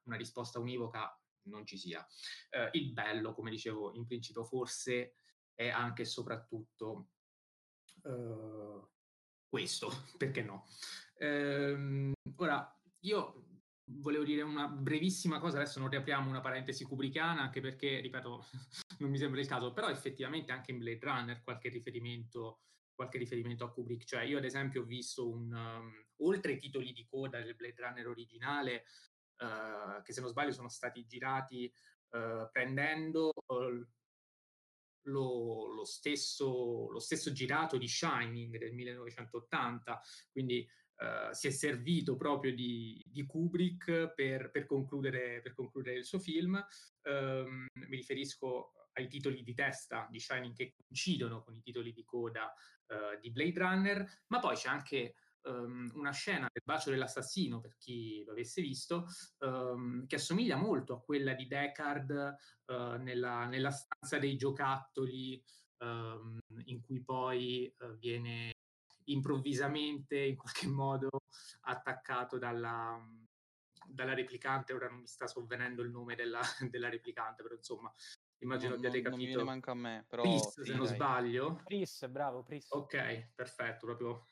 [0.05, 2.07] una risposta univoca non ci sia.
[2.49, 5.17] Eh, il bello, come dicevo in principio, forse
[5.55, 7.11] è anche e soprattutto
[9.49, 10.67] questo, perché no?
[11.19, 13.45] Ehm, ora, io
[13.99, 18.47] volevo dire una brevissima cosa, adesso non riapriamo una parentesi kubrickana, anche perché, ripeto,
[19.01, 22.61] non mi sembra il caso, però effettivamente anche in Blade Runner qualche riferimento,
[22.95, 26.93] qualche riferimento a Kubrick, cioè io ad esempio ho visto un, um, oltre ai titoli
[26.93, 28.85] di coda del Blade Runner originale,
[29.39, 31.73] uh, che se non sbaglio sono stati girati
[32.11, 33.87] uh, prendendo uh,
[35.05, 42.17] lo, lo, stesso, lo, stesso, girato di Shining del 1980, quindi uh, si è servito
[42.17, 46.63] proprio di, di Kubrick per, per, concludere, per, concludere, il suo film.
[47.03, 52.05] Um, mi riferisco ai titoli di testa di Shining che coincidono con i titoli di
[52.05, 52.53] coda
[52.87, 55.15] uh, di Blade Runner, ma poi c'è anche
[55.45, 59.07] um, una scena del bacio dell'assassino, per chi lo avesse visto,
[59.39, 62.35] um, che assomiglia molto a quella di Deckard
[62.67, 65.43] uh, nella, nella, stanza dei giocattoli,
[65.79, 68.53] um, in cui poi uh, viene
[69.05, 71.09] improvvisamente, in qualche modo,
[71.63, 72.99] attaccato dalla,
[73.87, 77.93] dalla replicante, ora non mi sta sovvenendo il nome della, della replicante, però insomma,
[78.43, 79.51] immagino Non, abbiate non- non mi viene capito.
[79.53, 80.95] manco a me, però Pris, sì, se non dai.
[80.95, 81.61] sbaglio.
[81.65, 82.67] Pris, bravo, Pris.
[82.71, 84.27] Ok, perfetto, proprio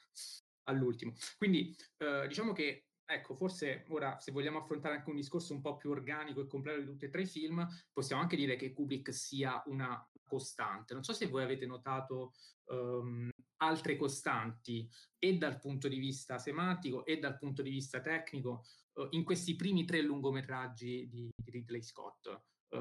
[0.69, 1.14] all'ultimo.
[1.37, 5.77] Quindi eh, diciamo che, ecco, forse ora se vogliamo affrontare anche un discorso un po'
[5.77, 9.12] più organico e completo di tutti e tre i film, possiamo anche dire che Kubrick
[9.12, 10.95] sia una costante.
[10.95, 12.35] Non so se voi avete notato
[12.66, 14.89] ehm, altre costanti
[15.19, 18.64] e dal punto di vista semantico e dal punto di vista tecnico
[18.95, 22.27] eh, in questi primi tre lungometraggi di, di Ridley Scott.
[22.69, 22.77] Eh,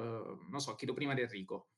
[0.50, 1.70] non so, chiedo prima ad Enrico.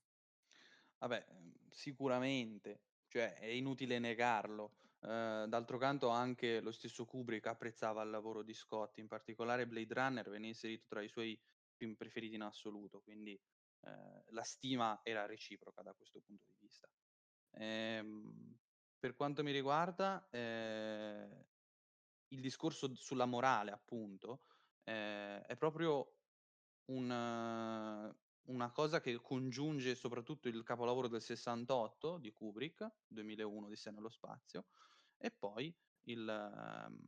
[0.98, 4.74] Vabbè, ehm, sicuramente, cioè è inutile negarlo.
[5.02, 9.94] Eh, d'altro canto anche lo stesso Kubrick apprezzava il lavoro di Scott, in particolare Blade
[9.94, 11.40] Runner venne inserito tra i suoi
[11.76, 13.40] film preferiti in assoluto, quindi
[13.82, 16.90] eh, la stima era reciproca da questo punto di vista.
[17.52, 18.58] Ehm,
[19.00, 21.46] per quanto mi riguarda, eh,
[22.28, 24.44] il discorso sulla morale, appunto,
[24.84, 26.16] eh, è proprio
[26.86, 34.10] un, una cosa che congiunge soprattutto il capolavoro del 68 di Kubrick, 2001 Odissea nello
[34.10, 34.66] spazio,
[35.20, 37.00] e poi il, ehm,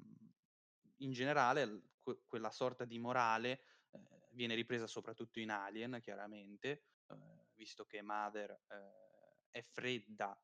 [0.97, 7.47] in generale que- quella sorta di morale eh, viene ripresa soprattutto in Alien, chiaramente, eh,
[7.55, 10.39] visto che Mother eh, è fredda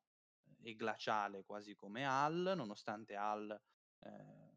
[0.62, 3.50] e glaciale quasi come Hal, nonostante Hal
[4.00, 4.56] eh,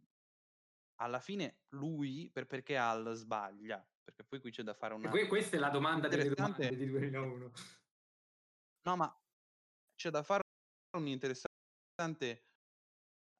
[1.00, 3.84] alla fine lui, per, perché Hal sbaglia?
[4.02, 5.08] Perché poi qui c'è da fare una...
[5.08, 7.52] Que- questa è la domanda delle Interessante- domande di 2001.
[8.82, 9.22] No, ma
[9.94, 10.42] c'è da fare
[10.96, 12.49] un'interessante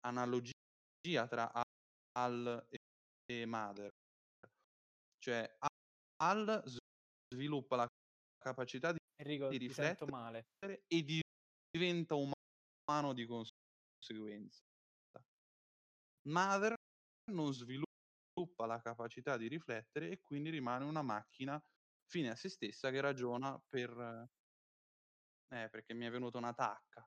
[0.01, 1.51] analogia tra
[2.13, 2.67] Hal
[3.27, 3.89] e, Mother.
[5.19, 5.57] Cioè,
[6.23, 6.79] Hal s-
[7.35, 7.87] sviluppa la
[8.39, 11.21] capacità di Enrico, di riflettere e di-
[11.71, 14.61] diventa umano di conseguenza.
[16.29, 16.75] Mother
[17.33, 21.63] non sviluppa la capacità di riflettere e quindi rimane una macchina
[22.07, 24.29] fine a se stessa che ragiona per...
[25.53, 27.07] Eh, perché mi è venuta una tacca.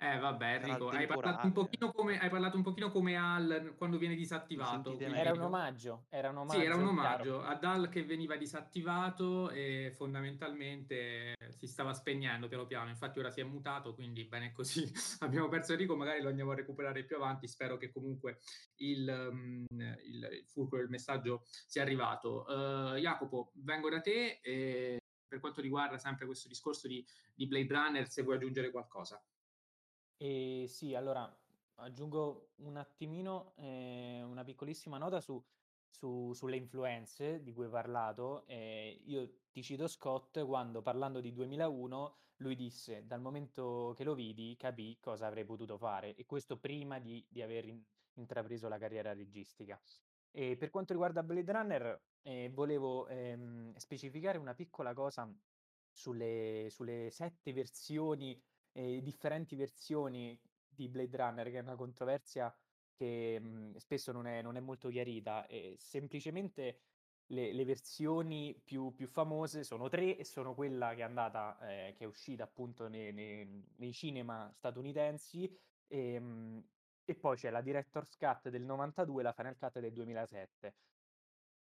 [0.00, 1.52] Eh vabbè Enrico, hai parlato, un temporale.
[1.52, 4.96] pochino come, hai parlato un pochino come Al quando viene disattivato.
[4.96, 6.58] Era un omaggio, era un omaggio.
[6.60, 7.00] Sì, era un chiaro.
[7.00, 12.90] omaggio ad Al che veniva disattivato e fondamentalmente si stava spegnendo piano piano.
[12.90, 14.88] Infatti ora si è mutato, quindi bene così.
[15.18, 17.48] Abbiamo perso Enrico, magari lo andiamo a recuperare più avanti.
[17.48, 18.38] Spero che comunque
[18.76, 22.44] il, um, il, il fulcro del messaggio sia arrivato.
[22.46, 27.74] Uh, Jacopo, vengo da te e per quanto riguarda sempre questo discorso di, di Blade
[27.74, 29.20] Runner, se vuoi aggiungere qualcosa.
[30.20, 31.32] E sì, allora
[31.76, 35.42] aggiungo un attimino eh, una piccolissima nota su,
[35.88, 38.44] su- sulle influenze di cui hai parlato.
[38.46, 44.14] Eh, io ti cito Scott quando parlando di 2001 lui disse dal momento che lo
[44.14, 47.82] vidi capì cosa avrei potuto fare e questo prima di, di aver in-
[48.14, 49.80] intrapreso la carriera registica.
[50.30, 55.28] E per quanto riguarda Blade Runner, eh, volevo ehm, specificare una piccola cosa
[55.90, 58.40] sulle, sulle sette versioni
[58.78, 62.54] eh, differenti versioni di Blade Runner, che è una controversia
[62.94, 65.46] che mh, spesso non è, non è molto chiarita.
[65.46, 66.80] E semplicemente
[67.26, 71.94] le, le versioni più, più famose sono tre e sono quella che è andata, eh,
[71.96, 75.52] che è uscita appunto nei, nei- nei cinema statunitensi.
[75.88, 76.68] E, mh,
[77.04, 80.76] e poi c'è la Director's Cut del 92 e la Final Cut del 2007.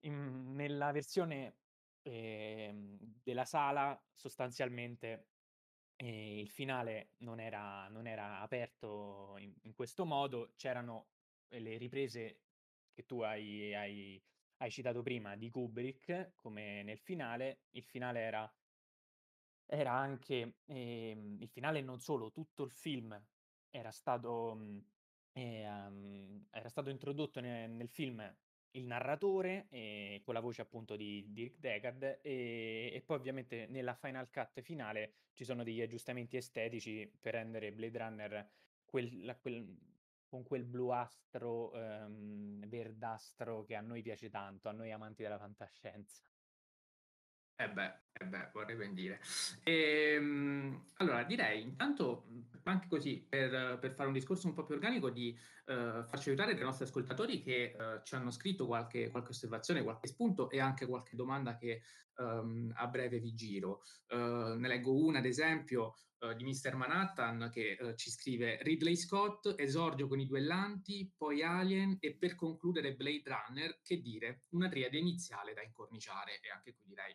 [0.01, 1.59] In- nella versione
[2.03, 5.34] ehm, della sala sostanzialmente
[5.97, 11.13] e il finale non era, non era aperto in, in questo modo, c'erano
[11.49, 12.43] eh, le riprese
[12.93, 14.25] che tu hai, hai-
[14.59, 18.55] hai citato prima di Kubrick, come nel finale, il finale era,
[19.67, 23.27] era anche, ehm, il finale non solo, tutto il film
[23.71, 24.91] era stato, mh,
[25.33, 28.37] ehm, era stato introdotto ne- nel film
[28.75, 33.67] il narratore eh, con la voce appunto di, di Rick Deckard e, e poi ovviamente
[33.67, 38.51] nella final cut finale ci sono degli aggiustamenti estetici per rendere Blade Runner
[38.85, 39.77] quel- la- quel-
[40.27, 46.23] con quel bluastro ehm, verdastro che a noi piace tanto, a noi amanti della fantascienza.
[47.57, 49.21] Eh beh, eh beh, vorrei ben dire.
[49.63, 52.25] Ehm, allora, direi intanto,
[52.71, 55.37] anche così, per, per fare un discorso un po' più organico, di
[55.67, 60.09] eh, farci aiutare dai nostri ascoltatori che eh, ci hanno scritto qualche, qualche osservazione, qualche
[60.09, 61.83] spunto e anche qualche domanda che
[62.19, 63.83] ehm, a breve vi giro.
[64.07, 66.75] Eh, ne leggo una, ad esempio, eh, di Mr.
[66.75, 72.35] Manhattan che eh, ci scrive Ridley Scott, esordio con i duellanti, poi Alien e per
[72.35, 77.15] concludere Blade Runner, che dire, una triade iniziale da incorniciare e anche qui direi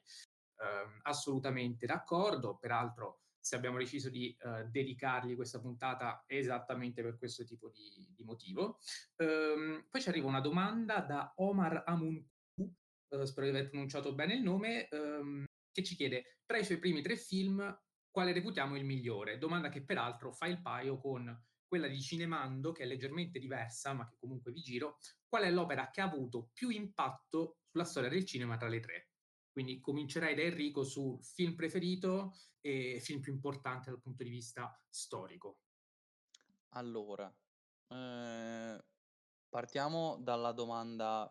[0.62, 2.58] ehm, assolutamente d'accordo.
[2.58, 8.24] Peraltro, se abbiamo deciso di eh, dedicargli questa puntata esattamente per questo tipo di, di
[8.24, 8.80] motivo.
[9.18, 12.28] Ehm, poi ci arriva una domanda da Omar Amunku
[13.10, 16.80] uh, spero di aver pronunciato bene il nome, um, che ci chiede, tra i suoi
[16.80, 17.78] primi tre film,
[18.12, 19.38] quale reputiamo il migliore?
[19.38, 24.08] Domanda che peraltro fa il paio con quella di Cinemando, che è leggermente diversa, ma
[24.08, 28.26] che comunque vi giro, qual è l'opera che ha avuto più impatto sulla storia del
[28.26, 29.09] cinema tra le tre?
[29.60, 34.82] Quindi comincerei da Enrico su film preferito e film più importante dal punto di vista
[34.88, 35.60] storico.
[36.70, 37.30] Allora,
[37.90, 38.82] eh,
[39.50, 41.30] partiamo dalla domanda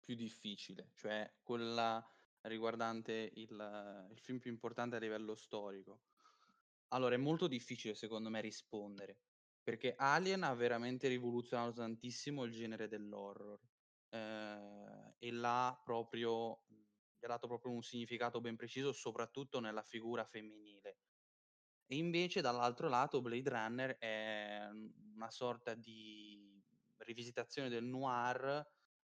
[0.00, 2.04] più difficile, cioè quella
[2.40, 6.00] riguardante il, il film più importante a livello storico.
[6.88, 9.20] Allora, è molto difficile secondo me rispondere,
[9.62, 13.60] perché Alien ha veramente rivoluzionato tantissimo il genere dell'horror
[14.08, 16.64] eh, e l'ha proprio,
[17.18, 20.98] gli ha dato proprio un significato ben preciso, soprattutto nella figura femminile.
[21.86, 24.68] E invece dall'altro lato Blade Runner è
[25.14, 26.62] una sorta di
[26.98, 28.44] rivisitazione del noir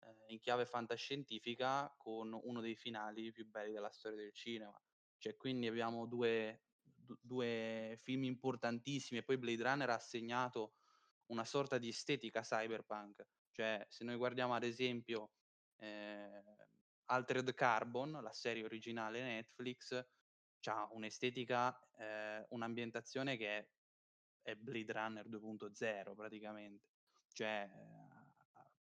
[0.01, 4.79] eh, in chiave fantascientifica con uno dei finali più belli della storia del cinema.
[5.17, 6.63] Cioè, quindi abbiamo due,
[7.21, 10.75] due film importantissimi e poi Blade Runner ha segnato
[11.27, 13.25] una sorta di estetica cyberpunk.
[13.53, 15.31] Cioè, se noi guardiamo ad esempio
[15.77, 16.43] eh,
[17.07, 20.05] Altered Carbon, la serie originale Netflix,
[20.65, 23.69] ha un'estetica, eh, un'ambientazione che è,
[24.43, 26.87] è Blade Runner 2.0 praticamente.
[27.33, 27.69] Cioè,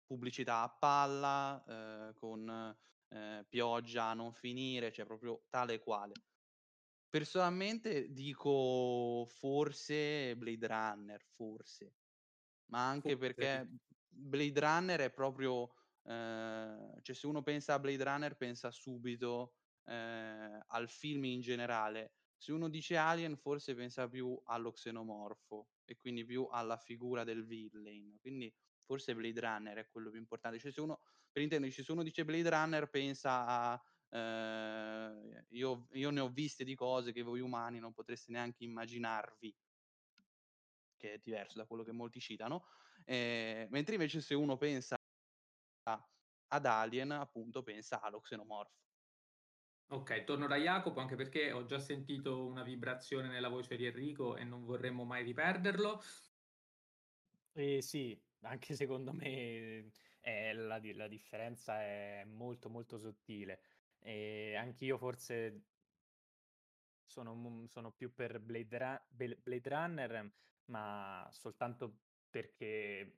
[0.06, 2.78] pubblicità a palla, eh, con
[3.10, 6.14] eh, pioggia a non finire, cioè proprio tale e quale.
[7.10, 11.96] Personalmente dico forse Blade Runner, forse,
[12.72, 13.34] ma anche forse.
[13.34, 13.70] perché
[14.08, 15.72] Blade Runner è proprio,
[16.06, 22.14] eh, cioè se uno pensa a Blade Runner pensa subito eh, al film in generale.
[22.38, 27.46] Se uno dice Alien forse pensa più allo xenomorfo e quindi più alla figura del
[27.46, 28.18] villain.
[28.20, 30.60] Quindi forse Blade Runner è quello più importante.
[30.60, 31.02] Cioè, se uno,
[31.32, 33.84] per intenderci, se uno dice Blade Runner pensa a...
[34.10, 39.56] Eh, io, io ne ho viste di cose che voi umani non potreste neanche immaginarvi,
[40.98, 42.66] che è diverso da quello che molti citano,
[43.06, 44.96] eh, mentre invece se uno pensa
[45.84, 48.82] ad Alien, appunto, pensa allo xenomorfo.
[49.88, 54.36] Ok, torno da Jacopo anche perché ho già sentito una vibrazione nella voce di Enrico
[54.36, 56.02] e non vorremmo mai riperderlo.
[57.56, 63.62] Eh, sì, anche secondo me eh, la, la differenza è molto molto sottile.
[64.00, 65.68] E anch'io forse
[67.06, 70.34] sono, sono più per Blade, Ra- Blade Runner,
[70.66, 73.16] ma soltanto perché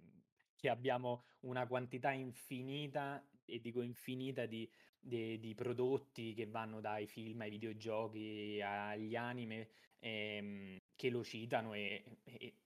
[0.64, 7.42] abbiamo una quantità infinita, e dico infinita, di, di, di prodotti che vanno dai film
[7.42, 12.58] ai videogiochi agli anime ehm, che lo citano e, e,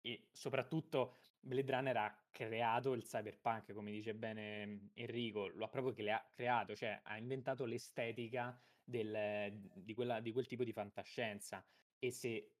[0.00, 5.92] e soprattutto Blade Runner ha creato il cyberpunk, come dice bene Enrico, lo ha proprio
[5.92, 11.64] crea- creato, cioè ha inventato l'estetica del, di, quella, di, quel tipo di fantascienza.
[11.98, 12.52] E se,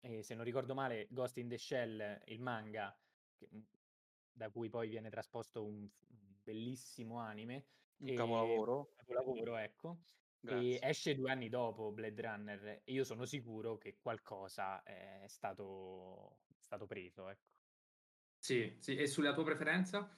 [0.00, 2.96] eh, se, non ricordo male, Ghost in the Shell, il manga,
[3.36, 3.48] che,
[4.38, 7.66] da cui poi viene trasposto un, un bellissimo anime.
[7.98, 8.92] Un e, capolavoro.
[8.96, 9.98] capolavoro, ecco.
[10.40, 10.78] Grazie.
[10.78, 16.38] E esce due anni dopo Blade Runner e io sono sicuro che qualcosa è stato,
[16.60, 17.46] stato preso, ecco.
[18.38, 20.16] Sì, sì, e sulla tua preferenza?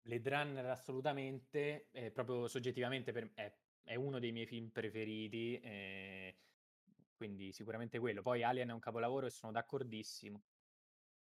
[0.00, 6.36] Blade Runner assolutamente, eh, proprio soggettivamente per, è, è, uno dei miei film preferiti, eh,
[7.16, 8.22] quindi sicuramente quello.
[8.22, 10.42] Poi Alien è un capolavoro e sono d'accordissimo.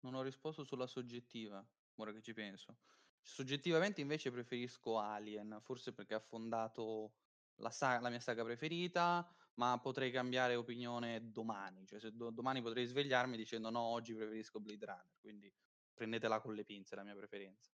[0.02, 2.78] Non ho risposto sulla soggettiva, ora che ci penso.
[3.22, 7.14] Soggettivamente invece preferisco Alien, forse perché ha fondato
[7.56, 11.86] la, saga, la mia saga preferita, ma potrei cambiare opinione domani.
[11.86, 15.18] Cioè, se do, domani potrei svegliarmi dicendo no, oggi preferisco Blade Runner.
[15.20, 15.52] Quindi
[15.94, 17.72] prendetela con le pinze la mia preferenza.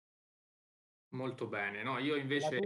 [1.11, 2.61] Molto bene, no, io invece...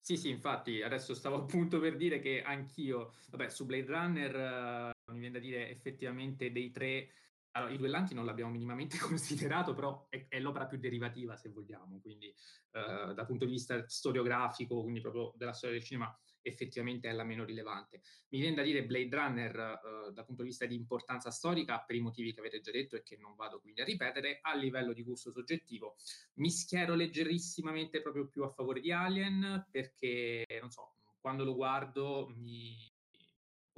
[0.00, 5.12] Sì, sì, infatti adesso stavo appunto per dire che anch'io, vabbè, su Blade Runner uh,
[5.12, 7.10] mi viene da dire effettivamente dei tre
[7.58, 12.00] allora, i duellanti non l'abbiamo minimamente considerato, però è, è l'opera più derivativa, se vogliamo,
[12.00, 17.12] quindi eh, dal punto di vista storiografico, quindi proprio della storia del cinema, effettivamente è
[17.12, 18.00] la meno rilevante.
[18.28, 21.96] Mi viene da dire Blade Runner eh, dal punto di vista di importanza storica, per
[21.96, 24.92] i motivi che avete già detto e che non vado quindi a ripetere, a livello
[24.92, 25.96] di gusto soggettivo
[26.34, 32.32] mi schiero leggerissimamente proprio più a favore di Alien, perché, non so, quando lo guardo
[32.36, 32.76] mi,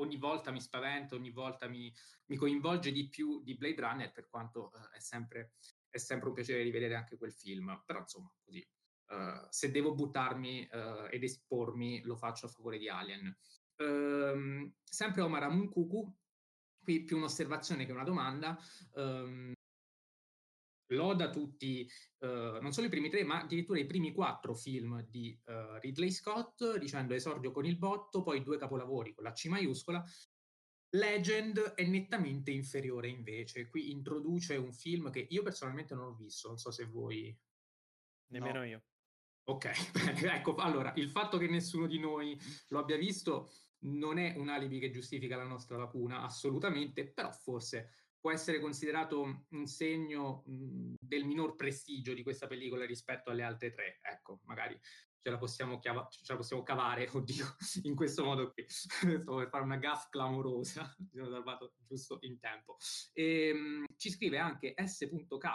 [0.00, 1.92] ogni volta mi spaventa, ogni volta mi,
[2.26, 5.54] mi coinvolge di più di Blade Runner, per quanto uh, è, sempre,
[5.88, 7.82] è, sempre, un piacere rivedere anche quel film.
[7.84, 8.66] Però insomma, così,
[9.08, 13.36] uh, se devo buttarmi uh, ed espormi, lo faccio a favore di Alien.
[13.76, 16.16] Um, sempre Omar Amunkuku,
[16.82, 18.58] qui più un'osservazione che una domanda.
[18.92, 19.52] Um,
[20.90, 21.88] loda tutti,
[22.18, 26.10] uh, non solo i primi tre, ma addirittura i primi quattro film di uh, Ridley
[26.10, 30.04] Scott, dicendo esordio con il botto, poi due capolavori con la C maiuscola.
[30.92, 36.48] Legend è nettamente inferiore invece, qui introduce un film che io personalmente non ho visto,
[36.48, 37.36] non so se voi...
[38.32, 38.64] Nemmeno no.
[38.64, 38.82] io.
[39.44, 39.70] Ok,
[40.24, 42.38] ecco, allora, il fatto che nessuno di noi
[42.68, 48.09] lo abbia visto non è un alibi che giustifica la nostra lacuna, assolutamente, però forse
[48.20, 53.72] può essere considerato un segno mh, del minor prestigio di questa pellicola rispetto alle altre
[53.72, 53.98] tre.
[54.02, 54.78] Ecco, magari
[55.22, 57.46] ce la possiamo, chiava- ce la possiamo cavare, oddio,
[57.82, 58.64] in questo modo qui.
[58.68, 62.76] Stavo per fare una gaff clamorosa, mi sono salvato giusto in tempo.
[63.12, 65.48] E, ehm, mh, ci scrive anche S.K,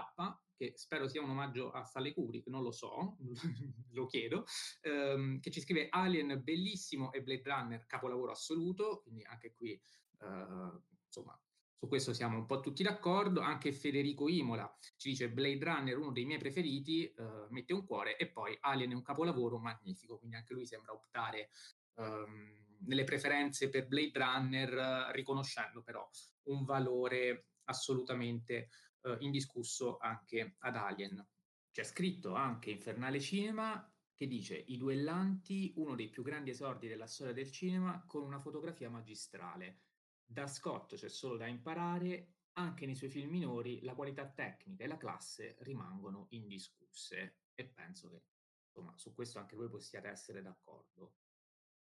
[0.56, 3.18] che spero sia un omaggio a Stanley Kubrick, non lo so,
[3.92, 4.46] lo chiedo,
[4.82, 10.82] ehm, che ci scrive Alien bellissimo e Blade Runner capolavoro assoluto, quindi anche qui, eh,
[11.06, 11.38] insomma,
[11.78, 16.12] su questo siamo un po' tutti d'accordo, anche Federico Imola ci dice Blade Runner uno
[16.12, 20.38] dei miei preferiti, eh, mette un cuore e poi Alien è un capolavoro magnifico, quindi
[20.38, 21.50] anche lui sembra optare
[21.96, 26.08] ehm, nelle preferenze per Blade Runner, riconoscendo però
[26.44, 28.70] un valore assolutamente
[29.02, 31.26] eh, indiscusso anche ad Alien.
[31.72, 37.08] C'è scritto anche Infernale Cinema che dice I duellanti, uno dei più grandi esordi della
[37.08, 39.82] storia del cinema, con una fotografia magistrale.
[40.26, 44.88] Da Scott c'è solo da imparare, anche nei suoi film minori la qualità tecnica e
[44.88, 48.24] la classe rimangono indiscusse e penso che
[48.68, 51.16] insomma, su questo anche voi possiate essere d'accordo.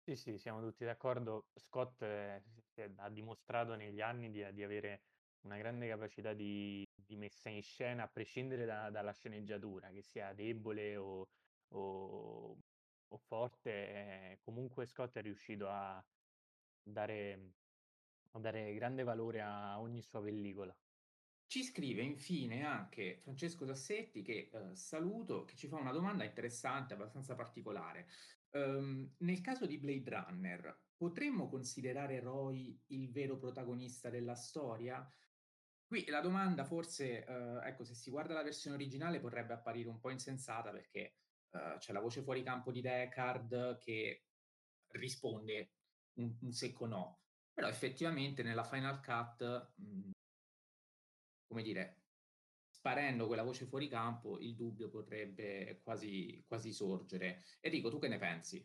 [0.02, 1.46] Sì, sì, siamo tutti d'accordo.
[1.54, 2.42] Scott eh,
[2.96, 5.02] ha dimostrato negli anni di, di, avere
[5.40, 10.32] una grande capacità di, di messa in scena, a prescindere da, dalla sceneggiatura, che sia
[10.32, 11.28] debole o,
[11.74, 12.56] o,
[13.08, 16.04] o forte, eh, comunque Scott è riuscito a
[16.82, 17.54] dare
[18.36, 20.76] a dare grande valore a ogni sua pellicola.
[21.48, 26.94] Ci scrive infine anche Francesco Tassetti, che eh, saluto, che ci fa una domanda interessante,
[26.94, 28.08] abbastanza particolare.
[28.50, 35.08] Um, nel caso di Blade Runner, potremmo considerare Roy il vero protagonista della storia?
[35.86, 40.00] Qui la domanda forse, uh, ecco, se si guarda la versione originale potrebbe apparire un
[40.00, 41.18] po' insensata perché
[41.50, 44.24] uh, c'è la voce fuori campo di Deckard che
[44.88, 45.74] risponde
[46.14, 47.20] un, un secco no.
[47.56, 50.10] Però effettivamente nella Final Cut, mh, mhmm,
[51.46, 52.02] come dire,
[52.68, 57.46] sparendo quella voce fuori campo, il dubbio potrebbe quasi, quasi sorgere.
[57.60, 58.62] Enrico, tu che ne pensi?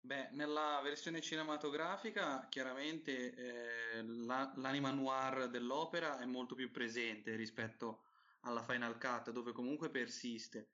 [0.00, 8.04] Beh, nella versione cinematografica chiaramente eh, la, l'anima noir dell'opera è molto più presente rispetto
[8.40, 10.70] alla Final Cut, dove comunque persiste.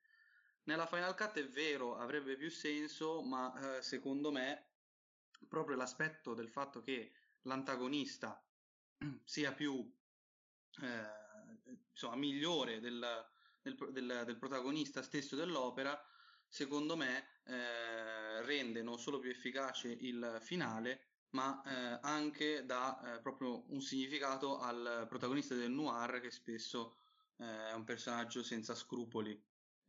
[0.63, 4.69] Nella Final Cut è vero, avrebbe più senso, ma eh, secondo me
[5.49, 8.43] proprio l'aspetto del fatto che l'antagonista
[9.25, 9.91] sia più
[10.83, 13.27] eh, insomma, migliore del,
[13.63, 16.01] del, del, del, protagonista stesso dell'opera,
[16.49, 23.21] secondo me eh, rende non solo più efficace il finale, ma eh, anche dà eh,
[23.21, 26.97] proprio un significato al protagonista del noir che spesso
[27.37, 29.41] eh, è un personaggio senza scrupoli.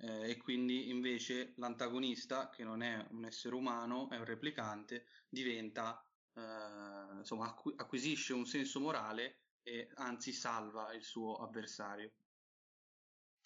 [0.02, 6.02] Eh, e quindi invece l'antagonista che non è un essere umano, è un replicante, diventa
[6.34, 12.12] eh, insomma, acqu- acquisisce un senso morale e anzi salva il suo avversario.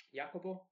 [0.10, 0.68] Jacopo?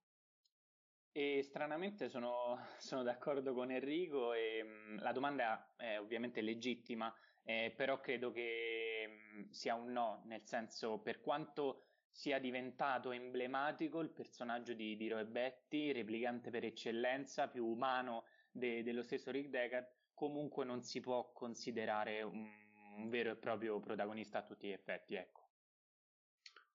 [1.11, 7.13] E stranamente sono, sono d'accordo con Enrico e mh, mm, la domanda è ovviamente legittima,
[7.43, 13.11] eh, però credo che mh, mm, sia un no, nel senso per quanto sia diventato
[13.11, 19.31] emblematico il personaggio di, di Roy Betty, replicante per eccellenza, più umano de, dello stesso
[19.31, 19.87] Rick Deckard,
[20.21, 22.47] comunque non si può considerare un,
[22.95, 25.49] un vero e proprio protagonista a tutti gli effetti, ecco.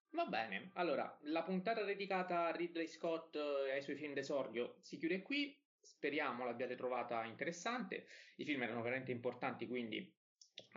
[0.09, 4.97] Va bene, allora la puntata dedicata a Ridley Scott e ai suoi film d'esordio si
[4.97, 5.57] chiude qui.
[5.79, 8.07] Speriamo l'abbiate trovata interessante.
[8.35, 10.13] I film erano veramente importanti, quindi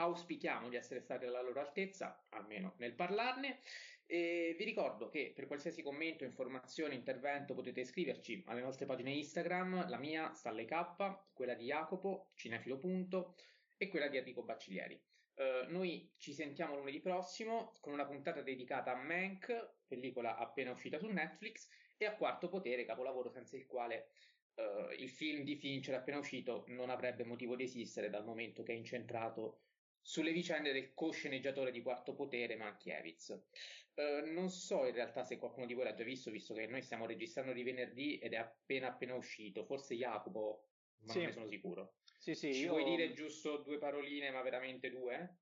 [0.01, 3.61] auspichiamo di essere stati alla loro altezza, almeno nel parlarne.
[4.07, 9.89] E vi ricordo che per qualsiasi commento, informazione, intervento potete iscriverci alle nostre pagine Instagram,
[9.89, 12.81] la mia, Stalle K, quella di Jacopo, Cinefilo.
[13.77, 15.01] e quella di Enrico Bacciglieri.
[15.35, 20.99] Uh, noi ci sentiamo lunedì prossimo con una puntata dedicata a Mank, pellicola appena uscita
[20.99, 24.09] su Netflix, e a Quarto Potere, capolavoro senza il quale
[24.57, 28.73] uh, il film di Fincher appena uscito non avrebbe motivo di esistere dal momento che
[28.73, 29.61] è incentrato
[30.01, 33.43] sulle vicende del co-sceneggiatore di Quarto Potere, Mankiewicz.
[33.95, 36.83] Uh, non so in realtà se qualcuno di voi l'ha già visto, visto che noi
[36.83, 39.65] stiamo registrando di venerdì ed è appena appena uscito.
[39.65, 40.69] Forse Jacopo,
[41.01, 41.19] ma sì.
[41.19, 41.95] non ne sono sicuro.
[42.19, 42.71] Sì, sì, Ci io...
[42.71, 45.39] vuoi dire giusto due paroline, ma veramente due?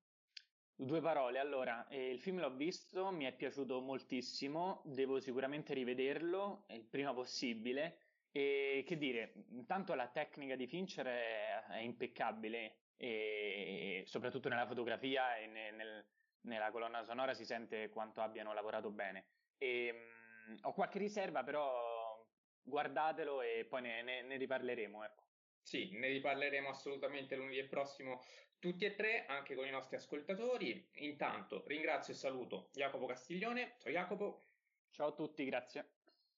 [0.75, 6.63] Due parole, allora, eh, il film l'ho visto, mi è piaciuto moltissimo, devo sicuramente rivederlo
[6.69, 7.99] il prima possibile
[8.31, 15.37] e che dire, intanto la tecnica di Fincher è, è impeccabile e soprattutto nella fotografia
[15.37, 16.05] e nel, nel,
[16.41, 19.27] nella colonna sonora si sente quanto abbiano lavorato bene.
[19.57, 22.27] E, mh, ho qualche riserva, però
[22.61, 25.03] guardatelo e poi ne, ne, ne riparleremo.
[25.05, 25.23] Ecco.
[25.61, 28.21] Sì, ne riparleremo assolutamente lunedì prossimo
[28.59, 30.89] tutti e tre, anche con i nostri ascoltatori.
[30.95, 33.77] Intanto ringrazio e saluto Jacopo Castiglione.
[33.79, 34.47] Ciao Jacopo.
[34.89, 35.93] Ciao a tutti, grazie.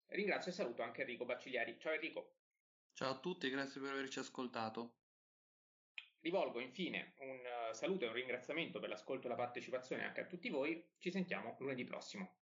[0.07, 1.79] Ringrazio e saluto anche Enrico Baccigliari.
[1.79, 2.35] Ciao Enrico.
[2.93, 5.00] Ciao a tutti, grazie per averci ascoltato.
[6.21, 10.25] Rivolgo infine un uh, saluto e un ringraziamento per l'ascolto e la partecipazione anche a
[10.25, 10.83] tutti voi.
[10.99, 12.35] Ci sentiamo lunedì prossimo.